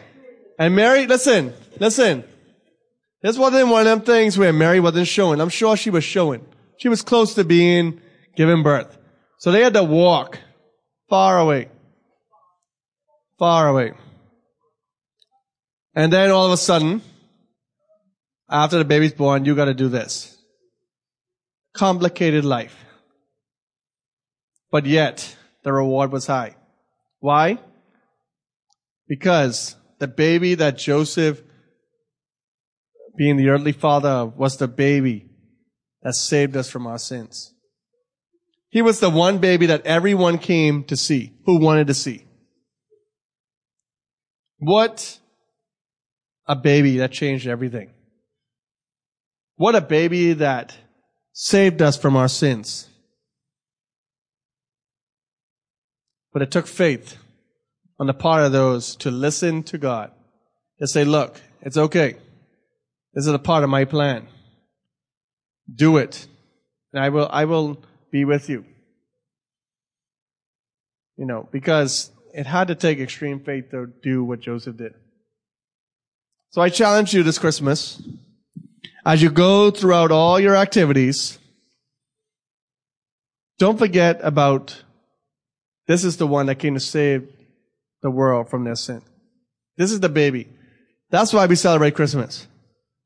And 0.57 0.73
Mary, 0.77 1.05
listen, 1.05 1.53
listen. 1.81 2.23
This 3.21 3.37
wasn't 3.37 3.67
one 3.67 3.81
of 3.81 3.85
them 3.85 4.01
things 4.01 4.37
where 4.37 4.53
Mary 4.53 4.79
wasn't 4.79 5.07
showing. 5.07 5.41
I'm 5.41 5.49
sure 5.49 5.75
she 5.75 5.89
was 5.89 6.05
showing. 6.05 6.45
She 6.77 6.87
was 6.87 7.01
close 7.01 7.33
to 7.33 7.43
being 7.43 7.99
given 8.37 8.63
birth. 8.63 8.97
So 9.39 9.51
they 9.51 9.61
had 9.61 9.73
to 9.73 9.83
walk 9.83 10.39
far 11.09 11.37
away. 11.37 11.67
Far 13.39 13.67
away. 13.67 13.93
And 15.95 16.11
then 16.11 16.31
all 16.31 16.45
of 16.45 16.51
a 16.51 16.57
sudden, 16.57 17.01
after 18.49 18.77
the 18.77 18.85
baby's 18.85 19.13
born, 19.13 19.45
you 19.45 19.55
gotta 19.55 19.73
do 19.73 19.89
this. 19.89 20.37
Complicated 21.73 22.45
life. 22.45 22.75
But 24.71 24.85
yet, 24.85 25.35
the 25.63 25.73
reward 25.73 26.11
was 26.11 26.27
high. 26.27 26.55
Why? 27.19 27.59
Because 29.07 29.75
the 29.99 30.07
baby 30.07 30.55
that 30.55 30.77
Joseph, 30.77 31.41
being 33.15 33.37
the 33.37 33.49
earthly 33.49 33.71
father 33.71 34.09
of, 34.09 34.37
was 34.37 34.57
the 34.57 34.67
baby 34.67 35.29
that 36.01 36.15
saved 36.15 36.57
us 36.57 36.69
from 36.69 36.87
our 36.87 36.97
sins. 36.97 37.53
He 38.69 38.81
was 38.81 38.99
the 38.99 39.09
one 39.09 39.37
baby 39.37 39.67
that 39.67 39.85
everyone 39.85 40.37
came 40.39 40.83
to 40.85 40.97
see, 40.97 41.33
who 41.45 41.59
wanted 41.59 41.87
to 41.87 41.93
see. 41.93 42.25
What 44.63 45.19
a 46.47 46.55
baby 46.55 46.97
that 46.97 47.11
changed 47.11 47.47
everything. 47.47 47.89
What 49.57 49.75
a 49.75 49.81
baby 49.81 50.33
that 50.33 50.73
saved 51.33 51.81
us 51.81 51.97
from 51.97 52.15
our 52.15 52.29
sins. 52.29 52.87
But 56.31 56.43
it 56.43 56.51
took 56.51 56.65
faith 56.65 57.17
on 57.99 58.07
the 58.07 58.13
part 58.13 58.43
of 58.43 58.53
those 58.53 58.95
to 58.97 59.11
listen 59.11 59.63
to 59.63 59.77
God. 59.77 60.11
To 60.79 60.87
say, 60.87 61.03
look, 61.03 61.41
it's 61.61 61.77
okay. 61.77 62.15
This 63.13 63.27
is 63.27 63.33
a 63.33 63.39
part 63.39 63.65
of 63.65 63.69
my 63.69 63.83
plan. 63.83 64.27
Do 65.73 65.97
it. 65.97 66.25
And 66.93 67.03
I 67.03 67.09
will, 67.09 67.27
I 67.29 67.45
will 67.45 67.83
be 68.11 68.23
with 68.23 68.49
you. 68.49 68.65
You 71.17 71.25
know, 71.25 71.49
because 71.51 72.11
it 72.33 72.47
had 72.47 72.67
to 72.69 72.75
take 72.75 72.99
extreme 72.99 73.39
faith 73.39 73.69
to 73.71 73.87
do 74.01 74.23
what 74.23 74.39
Joseph 74.39 74.77
did. 74.77 74.93
So 76.49 76.61
I 76.61 76.69
challenge 76.69 77.13
you 77.13 77.23
this 77.23 77.37
Christmas, 77.37 78.01
as 79.05 79.21
you 79.21 79.29
go 79.29 79.71
throughout 79.71 80.11
all 80.11 80.39
your 80.39 80.55
activities, 80.55 81.37
don't 83.59 83.77
forget 83.77 84.19
about 84.23 84.83
this 85.87 86.03
is 86.03 86.17
the 86.17 86.27
one 86.27 86.47
that 86.47 86.55
came 86.55 86.73
to 86.73 86.79
save 86.79 87.27
the 88.01 88.09
world 88.09 88.49
from 88.49 88.63
their 88.63 88.75
sin. 88.75 89.01
This 89.77 89.91
is 89.91 89.99
the 89.99 90.09
baby. 90.09 90.47
That's 91.09 91.33
why 91.33 91.45
we 91.45 91.55
celebrate 91.55 91.95
Christmas. 91.95 92.47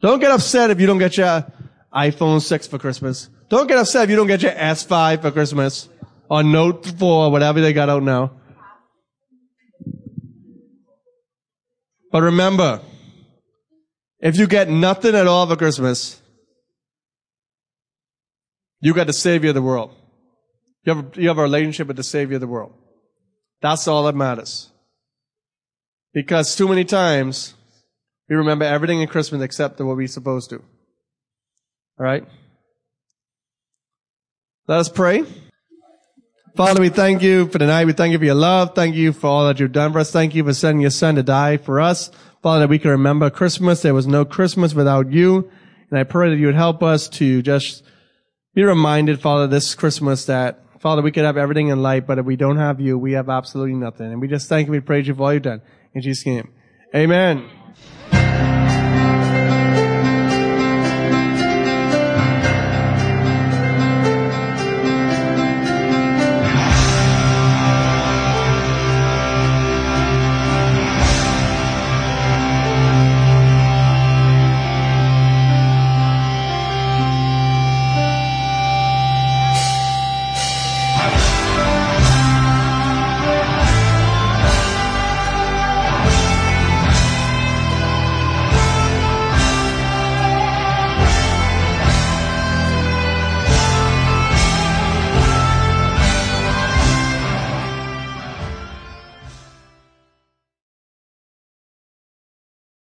Don't 0.01 0.19
get 0.19 0.31
upset 0.31 0.69
if 0.69 0.79
you 0.79 0.87
don't 0.87 0.99
get 0.99 1.17
your 1.17 1.45
iPhone 1.93 2.41
6 2.41 2.67
for 2.67 2.77
Christmas. 2.77 3.29
Don't 3.49 3.67
get 3.67 3.77
upset 3.77 4.03
if 4.05 4.09
you 4.09 4.15
don't 4.15 4.27
get 4.27 4.41
your 4.41 4.51
S5 4.51 5.21
for 5.21 5.31
Christmas 5.31 5.89
or 6.29 6.43
Note 6.43 6.85
4, 6.85 7.31
whatever 7.31 7.61
they 7.61 7.73
got 7.73 7.89
out 7.89 8.03
now. 8.03 8.31
But 12.11 12.21
remember, 12.21 12.81
if 14.19 14.37
you 14.37 14.47
get 14.47 14.69
nothing 14.69 15.15
at 15.15 15.27
all 15.27 15.47
for 15.47 15.55
Christmas, 15.55 16.21
you 18.79 18.93
got 18.93 19.07
the 19.07 19.13
Savior 19.13 19.49
of 19.49 19.55
the 19.55 19.61
world. 19.61 19.93
You 20.85 20.95
have, 20.95 21.17
you 21.17 21.27
have 21.27 21.37
a 21.37 21.43
relationship 21.43 21.87
with 21.87 21.97
the 21.97 22.03
Savior 22.03 22.35
of 22.35 22.41
the 22.41 22.47
world. 22.47 22.73
That's 23.61 23.87
all 23.87 24.03
that 24.03 24.15
matters. 24.15 24.69
Because 26.13 26.55
too 26.55 26.67
many 26.67 26.85
times, 26.85 27.53
we 28.29 28.35
remember 28.35 28.65
everything 28.65 29.01
in 29.01 29.07
Christmas 29.07 29.41
except 29.41 29.79
what 29.79 29.97
we're 29.97 30.07
supposed 30.07 30.49
to. 30.51 30.63
Alright? 31.99 32.25
Let 34.67 34.79
us 34.79 34.89
pray. 34.89 35.25
Father, 36.57 36.81
we 36.81 36.89
thank 36.89 37.21
you 37.21 37.47
for 37.49 37.59
tonight. 37.59 37.85
We 37.85 37.93
thank 37.93 38.13
you 38.13 38.17
for 38.17 38.25
your 38.25 38.33
love. 38.33 38.73
Thank 38.73 38.95
you 38.95 39.13
for 39.13 39.27
all 39.27 39.45
that 39.45 39.59
you've 39.59 39.71
done 39.71 39.93
for 39.93 39.99
us. 39.99 40.11
Thank 40.11 40.33
you 40.33 40.43
for 40.43 40.55
sending 40.55 40.81
your 40.81 40.89
son 40.89 41.13
to 41.13 41.21
die 41.21 41.57
for 41.57 41.79
us. 41.79 42.09
Father, 42.41 42.61
that 42.61 42.69
we 42.69 42.79
can 42.79 42.89
remember 42.89 43.29
Christmas. 43.29 43.83
There 43.83 43.93
was 43.93 44.07
no 44.07 44.25
Christmas 44.25 44.73
without 44.73 45.11
you. 45.11 45.51
And 45.91 45.99
I 45.99 46.03
pray 46.03 46.31
that 46.31 46.37
you 46.37 46.47
would 46.47 46.55
help 46.55 46.81
us 46.81 47.09
to 47.09 47.43
just 47.43 47.83
be 48.55 48.63
reminded, 48.63 49.21
Father, 49.21 49.45
this 49.45 49.75
Christmas 49.75 50.25
that, 50.25 50.63
Father, 50.79 51.03
we 51.03 51.11
could 51.11 51.25
have 51.25 51.37
everything 51.37 51.67
in 51.67 51.83
life, 51.83 52.07
but 52.07 52.17
if 52.17 52.25
we 52.25 52.35
don't 52.35 52.57
have 52.57 52.81
you, 52.81 52.97
we 52.97 53.11
have 53.11 53.29
absolutely 53.29 53.75
nothing. 53.75 54.11
And 54.11 54.19
we 54.19 54.27
just 54.27 54.49
thank 54.49 54.65
you. 54.65 54.71
We 54.71 54.79
praise 54.79 55.07
you 55.07 55.13
for 55.13 55.25
all 55.25 55.33
you've 55.33 55.43
done. 55.43 55.61
In 55.93 56.01
Jesus' 56.01 56.25
name. 56.25 56.51
Amen. 56.95 57.56